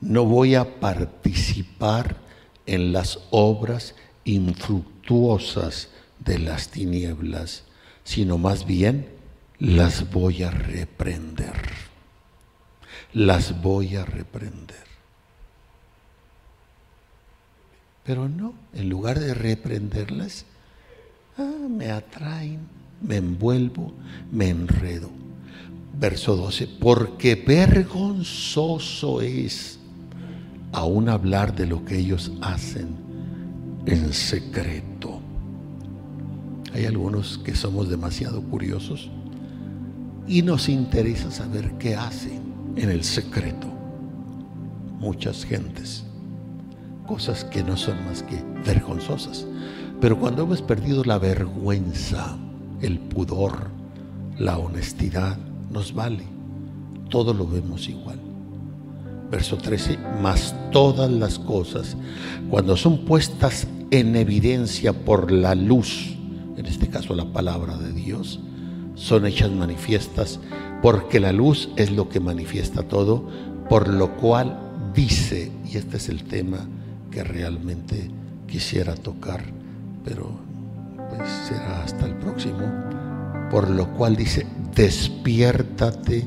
no 0.01 0.25
voy 0.25 0.55
a 0.55 0.81
participar 0.81 2.17
en 2.67 2.93
las 2.93 3.21
obras 3.31 3.95
infructuosas 4.25 5.91
de 6.19 6.39
las 6.39 6.71
tinieblas, 6.71 7.65
sino 8.03 8.39
más 8.39 8.67
bien 8.67 9.09
las 9.59 10.11
voy 10.11 10.43
a 10.43 10.51
reprender 10.51 11.55
las 13.13 13.61
voy 13.61 13.97
a 13.97 14.05
reprender. 14.05 14.91
Pero 18.05 18.29
no, 18.29 18.55
en 18.73 18.89
lugar 18.89 19.19
de 19.19 19.35
reprenderlas, 19.35 20.45
ah, 21.37 21.67
me 21.69 21.91
atraen, 21.91 22.61
me 23.01 23.17
envuelvo, 23.17 23.93
me 24.31 24.49
enredo. 24.49 25.11
Verso 26.01 26.35
12, 26.35 26.67
porque 26.81 27.35
vergonzoso 27.35 29.21
es 29.21 29.79
aún 30.73 31.11
hablar 31.11 31.55
de 31.55 31.67
lo 31.67 31.85
que 31.85 31.99
ellos 31.99 32.33
hacen 32.41 32.89
en 33.85 34.13
secreto. 34.15 35.21
Hay 36.73 36.87
algunos 36.87 37.37
que 37.37 37.55
somos 37.55 37.91
demasiado 37.91 38.41
curiosos 38.43 39.11
y 40.27 40.41
nos 40.41 40.71
interesa 40.71 41.31
saber 41.31 41.73
qué 41.79 41.97
hacen 41.97 42.41
en 42.77 42.89
el 42.89 43.05
secreto 43.05 43.67
muchas 45.01 45.45
gentes, 45.45 46.05
cosas 47.07 47.45
que 47.45 47.63
no 47.63 47.77
son 47.77 48.05
más 48.05 48.23
que 48.23 48.43
vergonzosas. 48.65 49.47
Pero 50.01 50.19
cuando 50.19 50.45
hemos 50.45 50.63
perdido 50.63 51.05
la 51.05 51.19
vergüenza, 51.19 52.39
el 52.81 52.99
pudor, 52.99 53.69
la 54.39 54.57
honestidad, 54.59 55.37
nos 55.71 55.95
vale. 55.95 56.25
Todo 57.09 57.33
lo 57.35 57.47
vemos 57.47 57.89
igual. 57.89 58.19
Verso 59.31 59.57
13, 59.57 59.99
mas 60.21 60.55
todas 60.73 61.11
las 61.11 61.39
cosas, 61.39 61.97
cuando 62.51 62.77
son 62.77 63.05
puestas 63.05 63.67
en 63.91 64.17
evidencia 64.17 64.93
por 64.93 65.31
la 65.31 65.55
luz, 65.55 66.17
en 66.57 66.67
este 66.67 66.89
caso 66.89 67.15
la 67.15 67.33
palabra 67.33 67.77
de 67.77 67.93
Dios, 67.93 68.41
son 68.95 69.27
hechas 69.27 69.51
manifiestas 69.51 70.41
porque 70.83 71.21
la 71.21 71.33
luz 71.33 71.71
es 71.77 71.93
lo 71.93 72.09
que 72.09 72.21
manifiesta 72.21 72.83
todo, 72.83 73.29
por 73.69 73.89
lo 73.89 74.17
cual 74.17 74.59
dice, 74.95 75.53
y 75.65 75.77
este 75.77 75.99
es 75.99 76.09
el 76.09 76.25
tema 76.25 76.67
que 77.11 77.23
realmente 77.23 78.11
quisiera 78.47 78.95
tocar, 78.95 79.45
pero 80.05 80.31
pues 81.09 81.29
será 81.49 81.83
hasta 81.85 82.07
el 82.07 82.15
próximo, 82.17 82.67
por 83.51 83.69
lo 83.69 83.89
cual 83.95 84.17
dice, 84.17 84.47
despiértate 84.75 86.27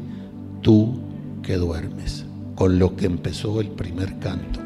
tú 0.61 0.99
que 1.41 1.57
duermes, 1.57 2.26
con 2.55 2.80
lo 2.80 2.95
que 2.95 3.05
empezó 3.05 3.61
el 3.61 3.69
primer 3.69 4.19
canto. 4.19 4.59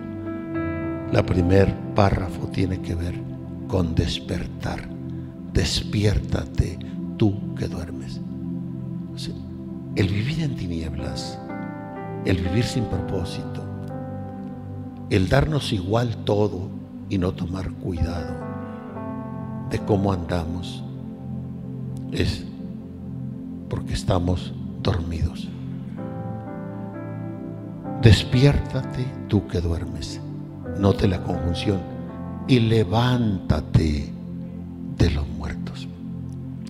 La 1.12 1.26
primer 1.26 1.74
párrafo 1.96 2.48
tiene 2.48 2.82
que 2.82 2.96
ver 2.96 3.16
con 3.68 3.96
despertar. 3.96 4.90
Despiértate 5.54 6.78
tú 7.18 7.56
que 7.56 7.68
duermes. 7.68 8.20
El 9.96 10.10
vivir 10.10 10.44
en 10.44 10.56
tinieblas, 10.56 11.40
el 12.26 12.38
vivir 12.38 12.64
sin 12.64 12.84
propósito, 12.86 13.64
el 15.10 15.28
darnos 15.28 15.74
igual 15.74 16.18
todo 16.18 16.70
y 17.10 17.18
no 17.18 17.32
tomar 17.32 17.72
cuidado 17.72 18.36
de 19.72 19.80
cómo 19.80 20.14
andamos, 20.14 20.84
es 22.12 22.44
porque 23.70 23.94
estamos 23.94 24.54
dormidos. 24.82 25.48
Despiértate 28.02 29.06
tú 29.28 29.48
que 29.48 29.60
duermes, 29.60 30.22
note 30.80 31.08
la 31.08 31.24
conjunción, 31.24 31.80
y 32.48 32.60
levántate 32.60 34.14
de 34.98 35.10
los 35.12 35.28
muertos. 35.28 35.88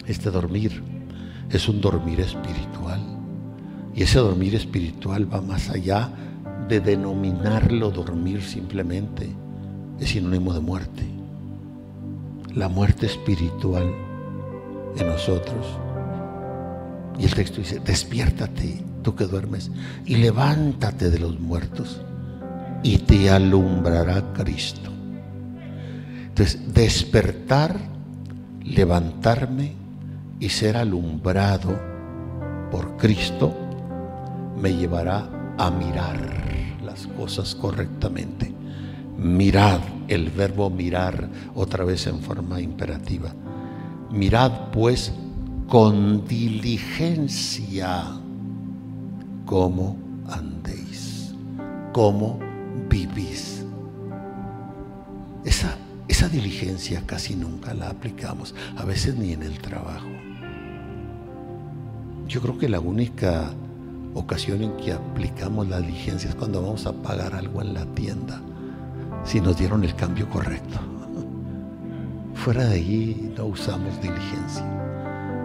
Este 0.08 0.32
dormir 0.32 0.82
es 1.52 1.70
un 1.70 1.82
dormir 1.82 2.20
espiritual 2.22 3.00
y 3.94 4.04
ese 4.04 4.20
dormir 4.20 4.56
espiritual 4.56 5.32
va 5.32 5.42
más 5.42 5.70
allá 5.70 6.10
de 6.68 6.80
denominarlo 6.80 7.92
dormir 7.92 8.42
simplemente. 8.42 9.30
Es 10.00 10.10
sinónimo 10.10 10.54
de 10.54 10.60
muerte. 10.60 11.04
La 12.54 12.70
muerte 12.70 13.08
espiritual 13.08 13.92
en 14.98 15.08
nosotros. 15.08 15.66
Y 17.20 17.26
el 17.26 17.34
texto 17.34 17.58
dice, 17.58 17.80
despiértate, 17.80 18.84
tú 19.04 19.16
que 19.16 19.26
duermes, 19.26 19.72
y 20.06 20.18
levántate 20.18 21.10
de 21.10 21.20
los 21.20 21.40
muertos, 21.40 22.02
y 22.84 23.00
te 23.00 23.30
alumbrará 23.30 24.34
Cristo. 24.34 24.92
Entonces, 26.28 26.74
despertar, 26.74 27.76
levantarme 28.64 29.74
y 30.40 30.50
ser 30.50 30.78
alumbrado 30.78 31.80
por 32.70 32.98
Cristo 32.98 33.56
me 34.62 34.74
llevará 34.76 35.28
a 35.58 35.72
mirar 35.72 36.18
las 36.84 37.08
cosas 37.08 37.56
correctamente. 37.56 38.54
Mirad, 39.18 39.80
el 40.08 40.30
verbo 40.30 40.70
mirar 40.70 41.28
otra 41.56 41.84
vez 41.84 42.06
en 42.08 42.20
forma 42.20 42.62
imperativa. 42.62 43.34
Mirad 44.12 44.72
pues 44.72 45.12
con 45.68 46.26
diligencia 46.28 48.06
cómo 49.46 49.98
andéis, 50.30 51.34
cómo 51.92 52.40
vivís. 52.90 53.66
Esa, 55.44 55.76
esa 56.08 56.30
diligencia 56.30 57.04
casi 57.06 57.36
nunca 57.36 57.74
la 57.74 57.90
aplicamos, 57.90 58.56
a 58.78 58.86
veces 58.86 59.16
ni 59.16 59.34
en 59.34 59.44
el 59.44 59.60
trabajo. 59.60 60.08
Yo 62.28 62.42
creo 62.42 62.58
que 62.58 62.70
la 62.70 62.80
única 62.80 63.52
ocasión 64.14 64.64
en 64.64 64.76
que 64.78 64.94
aplicamos 64.94 65.68
las 65.68 65.82
diligencias 65.82 66.34
cuando 66.36 66.62
vamos 66.62 66.86
a 66.86 66.94
pagar 66.94 67.36
algo 67.36 67.62
en 67.62 67.74
la 67.74 67.86
tienda, 67.88 68.42
si 69.26 69.42
nos 69.42 69.58
dieron 69.58 69.84
el 69.84 69.96
cambio 69.96 70.30
correcto. 70.30 70.80
Fuera 72.38 72.66
de 72.66 72.76
ahí 72.76 73.34
no 73.36 73.46
usamos 73.46 74.02
diligencia. 74.02 74.66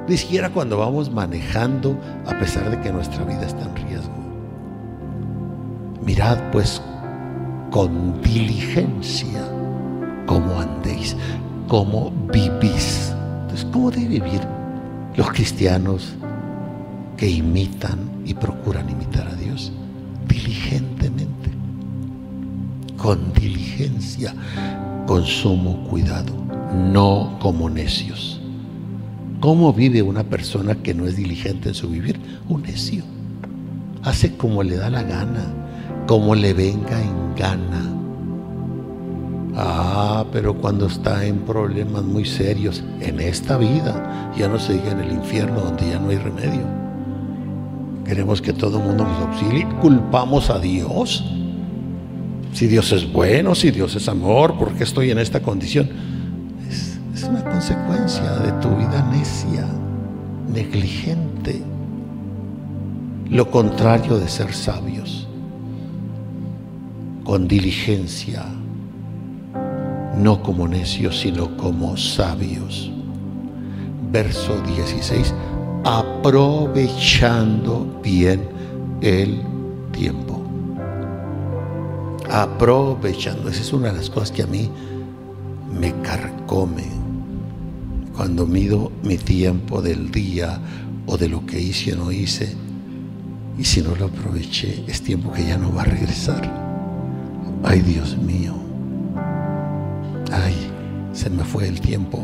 Ni 0.08 0.16
siquiera 0.16 0.50
cuando 0.50 0.78
vamos 0.78 1.10
manejando, 1.10 1.98
a 2.26 2.38
pesar 2.38 2.70
de 2.70 2.80
que 2.80 2.92
nuestra 2.92 3.24
vida 3.24 3.46
está 3.46 3.62
en 3.62 3.76
riesgo. 3.76 4.12
Mirad 6.04 6.38
pues 6.50 6.82
con 7.70 8.20
diligencia 8.20 9.40
cómo 10.26 10.60
andéis, 10.60 11.16
cómo 11.68 12.12
vivís. 12.32 13.14
Entonces, 13.42 13.66
¿cómo 13.72 13.90
debe 13.90 14.20
vivir 14.20 14.40
los 15.16 15.30
cristianos 15.30 16.14
que 17.16 17.28
imitan 17.28 17.98
y 18.24 18.34
procuran 18.34 18.88
imitar 18.90 19.28
a 19.28 19.34
Dios? 19.34 19.72
Diligentemente, 20.26 21.50
con 22.96 23.32
diligencia, 23.32 24.34
con 25.06 25.24
sumo 25.24 25.84
cuidado, 25.88 26.41
no 26.72 27.38
como 27.40 27.68
necios. 27.68 28.40
¿Cómo 29.40 29.72
vive 29.72 30.02
una 30.02 30.24
persona 30.24 30.76
que 30.76 30.94
no 30.94 31.06
es 31.06 31.16
diligente 31.16 31.70
en 31.70 31.74
su 31.74 31.88
vivir? 31.88 32.18
Un 32.48 32.62
necio. 32.62 33.02
Hace 34.02 34.36
como 34.36 34.62
le 34.62 34.76
da 34.76 34.88
la 34.88 35.02
gana, 35.02 35.52
como 36.06 36.34
le 36.34 36.54
venga 36.54 37.00
en 37.00 37.34
gana. 37.34 37.92
Ah, 39.56 40.24
pero 40.32 40.54
cuando 40.54 40.86
está 40.86 41.26
en 41.26 41.40
problemas 41.40 42.04
muy 42.04 42.24
serios 42.24 42.82
en 43.00 43.20
esta 43.20 43.58
vida, 43.58 44.32
ya 44.36 44.48
no 44.48 44.58
se 44.58 44.74
diga 44.74 44.92
en 44.92 45.00
el 45.00 45.12
infierno 45.12 45.60
donde 45.60 45.90
ya 45.90 45.98
no 45.98 46.10
hay 46.10 46.18
remedio. 46.18 46.62
Queremos 48.04 48.40
que 48.40 48.52
todo 48.52 48.78
el 48.78 48.84
mundo 48.84 49.04
nos 49.04 49.18
auxilie. 49.22 49.66
Culpamos 49.80 50.50
a 50.50 50.58
Dios. 50.58 51.24
Si 52.52 52.66
Dios 52.66 52.92
es 52.92 53.10
bueno, 53.12 53.54
si 53.54 53.70
Dios 53.70 53.94
es 53.96 54.08
amor, 54.08 54.58
¿por 54.58 54.72
qué 54.74 54.84
estoy 54.84 55.10
en 55.10 55.18
esta 55.18 55.40
condición? 55.40 56.11
Es, 57.22 57.28
una 57.28 57.44
consecuencia 57.44 58.32
de 58.38 58.50
tu 58.60 58.74
vida 58.74 59.00
necia, 59.12 59.64
negligente. 60.52 61.62
Lo 63.30 63.48
contrario 63.48 64.18
de 64.18 64.28
ser 64.28 64.52
sabios. 64.52 65.28
Con 67.22 67.46
diligencia 67.46 68.44
no 70.16 70.42
como 70.42 70.66
necios, 70.66 71.20
sino 71.20 71.56
como 71.56 71.96
sabios. 71.96 72.90
Verso 74.10 74.60
16, 74.60 75.32
aprovechando 75.84 78.00
bien 78.02 78.48
el 79.00 79.40
tiempo. 79.92 80.42
Aprovechando, 82.28 83.48
esa 83.48 83.60
es 83.60 83.72
una 83.72 83.92
de 83.92 83.98
las 83.98 84.10
cosas 84.10 84.32
que 84.32 84.42
a 84.42 84.48
mí 84.48 84.68
me 85.78 85.92
carcome 86.02 87.01
cuando 88.16 88.46
mido 88.46 88.92
mi 89.02 89.16
tiempo 89.16 89.82
del 89.82 90.10
día 90.10 90.60
o 91.06 91.16
de 91.16 91.28
lo 91.28 91.44
que 91.46 91.60
hice 91.60 91.94
o 91.94 91.96
no 91.96 92.12
hice. 92.12 92.54
Y 93.58 93.64
si 93.64 93.82
no 93.82 93.94
lo 93.94 94.06
aproveché, 94.06 94.84
es 94.86 95.02
tiempo 95.02 95.32
que 95.32 95.46
ya 95.46 95.58
no 95.58 95.72
va 95.74 95.82
a 95.82 95.86
regresar. 95.86 96.50
Ay, 97.64 97.80
Dios 97.80 98.16
mío 98.16 98.62
ay, 100.32 100.54
se 101.12 101.30
me 101.30 101.44
fue 101.44 101.68
el 101.68 101.80
tiempo 101.80 102.22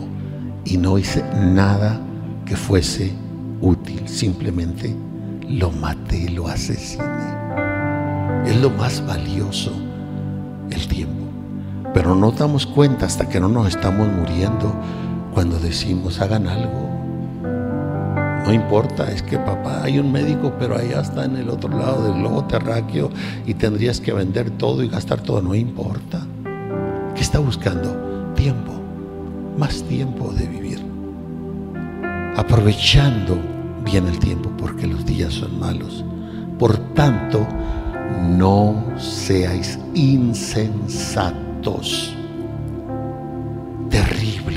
y 0.64 0.76
no 0.76 0.99
hice 0.99 1.22
nada 1.34 2.01
que 2.45 2.57
fuese 2.57 3.12
útil, 3.61 4.09
simplemente 4.09 4.95
lo 5.49 5.70
maté, 5.70 6.30
lo 6.30 6.49
asesiné. 6.49 7.05
Es 8.47 8.61
lo 8.61 8.70
más 8.70 9.05
valioso, 9.07 9.72
el 10.70 10.89
tiempo. 10.89 11.14
Pero 11.93 12.14
no 12.14 12.32
damos 12.32 12.66
cuenta 12.66 13.07
hasta 13.07 13.28
que 13.28 13.41
no 13.41 13.49
nos 13.49 13.68
estamos 13.68 14.09
muriendo 14.09 14.74
cuando 15.39 15.61
decimos 15.61 16.20
hagan 16.20 16.49
algo. 16.49 16.91
No 18.45 18.53
importa, 18.53 19.09
es 19.09 19.22
que 19.22 19.39
papá, 19.39 19.84
hay 19.84 20.01
un 20.01 20.11
médico, 20.11 20.53
pero 20.59 20.76
allá 20.76 21.01
está 21.01 21.26
en 21.26 21.36
el 21.36 21.49
otro 21.49 21.70
lado 21.70 22.03
del 22.03 22.14
globo 22.14 22.45
terráqueo 22.47 23.09
y 23.47 23.55
tendrías 23.55 24.01
que 24.01 24.12
vender 24.12 24.51
todo 24.51 24.82
y 24.82 24.89
gastar 24.89 25.20
todo. 25.20 25.41
No 25.41 25.55
importa. 25.55 26.26
¿Qué 27.14 27.20
está 27.20 27.39
buscando? 27.39 28.32
Tiempo, 28.34 28.72
más 29.57 29.84
tiempo 29.84 30.32
de 30.32 30.49
vivir. 30.49 30.84
Aprovechando 32.34 33.39
bien 33.84 34.09
el 34.09 34.18
tiempo 34.18 34.51
porque 34.59 34.89
los 34.89 35.07
días 35.07 35.34
son 35.34 35.57
malos. 35.61 36.05
Por 36.59 36.76
tanto, 36.95 37.47
no 38.36 38.74
seáis 38.99 39.78
insensatos. 39.95 41.39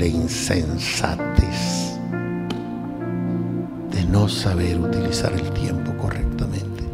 Insensatez 0.08 1.98
de 3.90 4.04
no 4.10 4.28
saber 4.28 4.78
utilizar 4.78 5.32
el 5.32 5.50
tiempo 5.52 5.96
correctamente, 5.96 6.84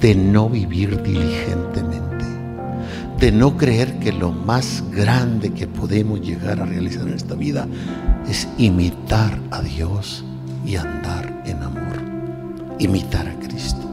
de 0.00 0.14
no 0.14 0.48
vivir 0.48 1.02
diligentemente 1.02 2.04
de 3.24 3.32
no 3.32 3.56
creer 3.56 3.98
que 4.00 4.12
lo 4.12 4.32
más 4.32 4.84
grande 4.90 5.50
que 5.52 5.66
podemos 5.66 6.20
llegar 6.20 6.60
a 6.60 6.66
realizar 6.66 7.08
en 7.08 7.14
esta 7.14 7.34
vida 7.34 7.66
es 8.28 8.46
imitar 8.58 9.38
a 9.50 9.62
Dios 9.62 10.22
y 10.66 10.76
andar 10.76 11.42
en 11.46 11.62
amor, 11.62 12.02
imitar 12.78 13.26
a 13.26 13.34
Cristo. 13.40 13.90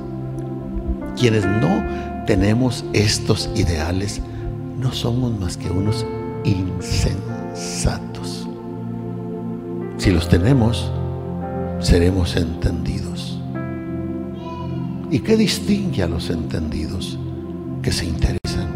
Quienes 1.18 1.46
no 1.46 2.26
tenemos 2.26 2.84
estos 2.92 3.50
ideales, 3.56 4.22
no 4.78 4.92
somos 4.92 5.40
más 5.40 5.56
que 5.56 5.70
unos 5.70 6.06
insensatos. 6.44 8.11
Si 10.02 10.10
los 10.10 10.28
tenemos, 10.28 10.92
seremos 11.80 12.36
entendidos. 12.36 13.40
¿Y 15.12 15.20
qué 15.20 15.38
distingue 15.38 16.02
a 16.02 16.08
los 16.08 16.32
entendidos? 16.32 17.20
Que 17.84 17.92
se 17.92 18.06
interesan 18.06 18.68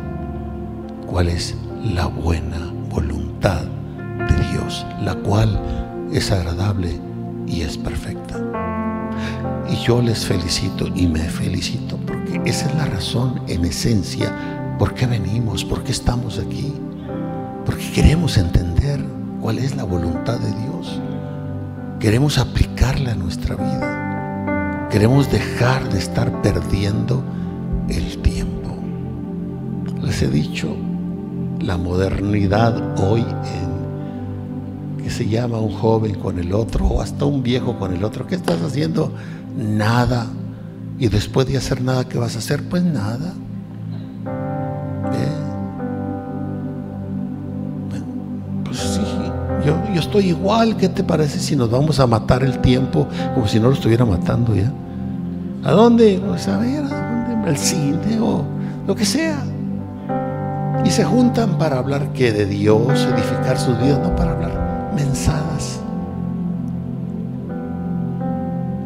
cuál 1.07 1.29
es 1.29 1.55
la 1.83 2.05
buena 2.05 2.71
voluntad 2.91 3.63
de 3.63 4.51
Dios, 4.51 4.85
la 5.01 5.15
cual 5.15 5.59
es 6.13 6.31
agradable 6.31 7.01
y 7.47 7.61
es 7.61 7.75
perfecta. 7.75 8.39
Y 9.67 9.77
yo 9.77 10.03
les 10.03 10.27
felicito 10.27 10.85
y 10.93 11.07
me 11.07 11.21
felicito 11.21 11.97
porque 12.05 12.39
esa 12.45 12.67
es 12.67 12.75
la 12.75 12.85
razón 12.85 13.41
en 13.47 13.65
esencia 13.65 14.77
por 14.77 14.93
qué 14.93 15.07
venimos, 15.07 15.65
por 15.65 15.83
qué 15.83 15.91
estamos 15.91 16.37
aquí. 16.37 16.71
Porque 17.65 17.91
queremos 17.93 18.37
entender 18.37 19.03
cuál 19.41 19.57
es 19.57 19.75
la 19.75 19.85
voluntad 19.85 20.37
de 20.37 20.51
Dios. 20.51 21.01
Queremos 22.05 22.37
aplicarla 22.37 23.13
a 23.13 23.15
nuestra 23.15 23.55
vida. 23.55 24.87
Queremos 24.91 25.31
dejar 25.31 25.91
de 25.91 25.97
estar 25.97 26.43
perdiendo 26.43 27.23
el 27.89 28.19
tiempo. 28.19 28.77
Les 30.03 30.21
he 30.21 30.27
dicho 30.27 30.67
la 31.59 31.77
modernidad 31.77 32.99
hoy 33.03 33.21
en 33.21 35.03
que 35.03 35.09
se 35.09 35.27
llama 35.27 35.57
un 35.57 35.73
joven 35.73 36.13
con 36.13 36.37
el 36.37 36.53
otro 36.53 36.85
o 36.85 37.01
hasta 37.01 37.25
un 37.25 37.41
viejo 37.41 37.79
con 37.79 37.91
el 37.91 38.03
otro. 38.03 38.27
¿Qué 38.27 38.35
estás 38.35 38.61
haciendo? 38.61 39.11
Nada. 39.57 40.27
Y 40.99 41.07
después 41.07 41.47
de 41.47 41.57
hacer 41.57 41.81
nada, 41.81 42.07
¿qué 42.07 42.19
vas 42.19 42.35
a 42.35 42.37
hacer? 42.37 42.69
Pues 42.69 42.83
nada. 42.83 43.33
Yo, 49.95 50.01
estoy 50.01 50.27
igual. 50.27 50.77
¿Qué 50.77 50.89
te 50.89 51.03
parece 51.03 51.39
si 51.39 51.55
nos 51.55 51.71
vamos 51.71 51.99
a 51.99 52.07
matar 52.07 52.43
el 52.43 52.59
tiempo 52.59 53.07
como 53.33 53.47
si 53.47 53.59
no 53.59 53.67
lo 53.67 53.73
estuviera 53.73 54.05
matando 54.05 54.55
ya? 54.55 54.71
¿A 55.63 55.71
dónde? 55.71 56.21
Pues 56.25 56.47
a 56.47 56.57
ver, 56.57 56.83
¿a 56.83 56.89
dónde? 56.89 57.49
Al 57.49 57.57
cine 57.57 58.19
o 58.19 58.43
lo 58.87 58.95
que 58.95 59.05
sea. 59.05 59.43
Y 60.83 60.89
se 60.91 61.03
juntan 61.03 61.57
para 61.57 61.79
hablar 61.79 62.13
que 62.13 62.31
de 62.31 62.45
Dios, 62.45 62.87
edificar 62.87 63.57
sus 63.57 63.79
vidas, 63.79 63.99
no 63.99 64.15
para 64.15 64.31
hablar 64.31 64.91
mensadas. 64.95 65.79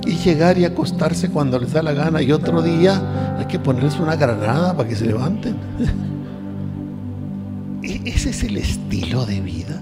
Y 0.06 0.12
llegar 0.12 0.58
y 0.58 0.66
acostarse 0.66 1.30
cuando 1.30 1.60
les 1.60 1.74
da 1.74 1.84
la 1.84 1.94
gana. 1.94 2.22
Y 2.22 2.32
otro 2.32 2.62
día 2.62 3.36
hay 3.38 3.46
que 3.46 3.60
ponerles 3.60 4.00
una 4.00 4.16
granada 4.16 4.76
para 4.76 4.88
que 4.88 4.96
se 4.96 5.06
levanten. 5.06 5.58
E-, 7.84 8.02
ese 8.06 8.30
es 8.30 8.44
el 8.44 8.58
estilo 8.58 9.26
de 9.26 9.42
vida. 9.42 9.82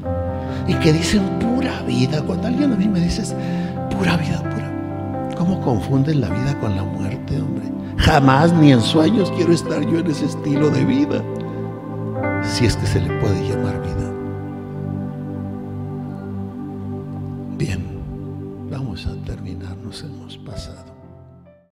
Y 0.68 0.74
que 0.76 0.94
dicen 0.94 1.24
pura 1.40 1.82
vida. 1.84 2.22
Cuando 2.22 2.48
alguien 2.48 2.74
a 2.74 2.76
mí 2.76 2.88
me 2.88 3.00
dice 3.00 3.24
pura 3.90 4.18
vida, 4.18 4.42
pura. 4.42 5.36
¿Cómo 5.38 5.62
confunden 5.62 6.22
la 6.22 6.30
vida 6.30 6.60
con 6.60 6.76
la 6.76 6.84
muerte, 6.84 7.40
hombre? 7.40 7.66
Jamás 7.98 8.54
ni 8.54 8.72
en 8.72 8.82
sueños 8.82 9.32
quiero 9.36 9.54
estar 9.54 9.82
yo 9.82 10.00
en 10.00 10.08
ese 10.08 10.26
estilo 10.26 10.70
de 10.70 10.86
vida 10.86 11.24
si 12.44 12.66
es 12.66 12.76
que 12.78 12.86
se 12.86 13.02
le 13.02 13.10
puede 13.20 13.48
llamar 13.48 13.82
vida. 13.82 13.97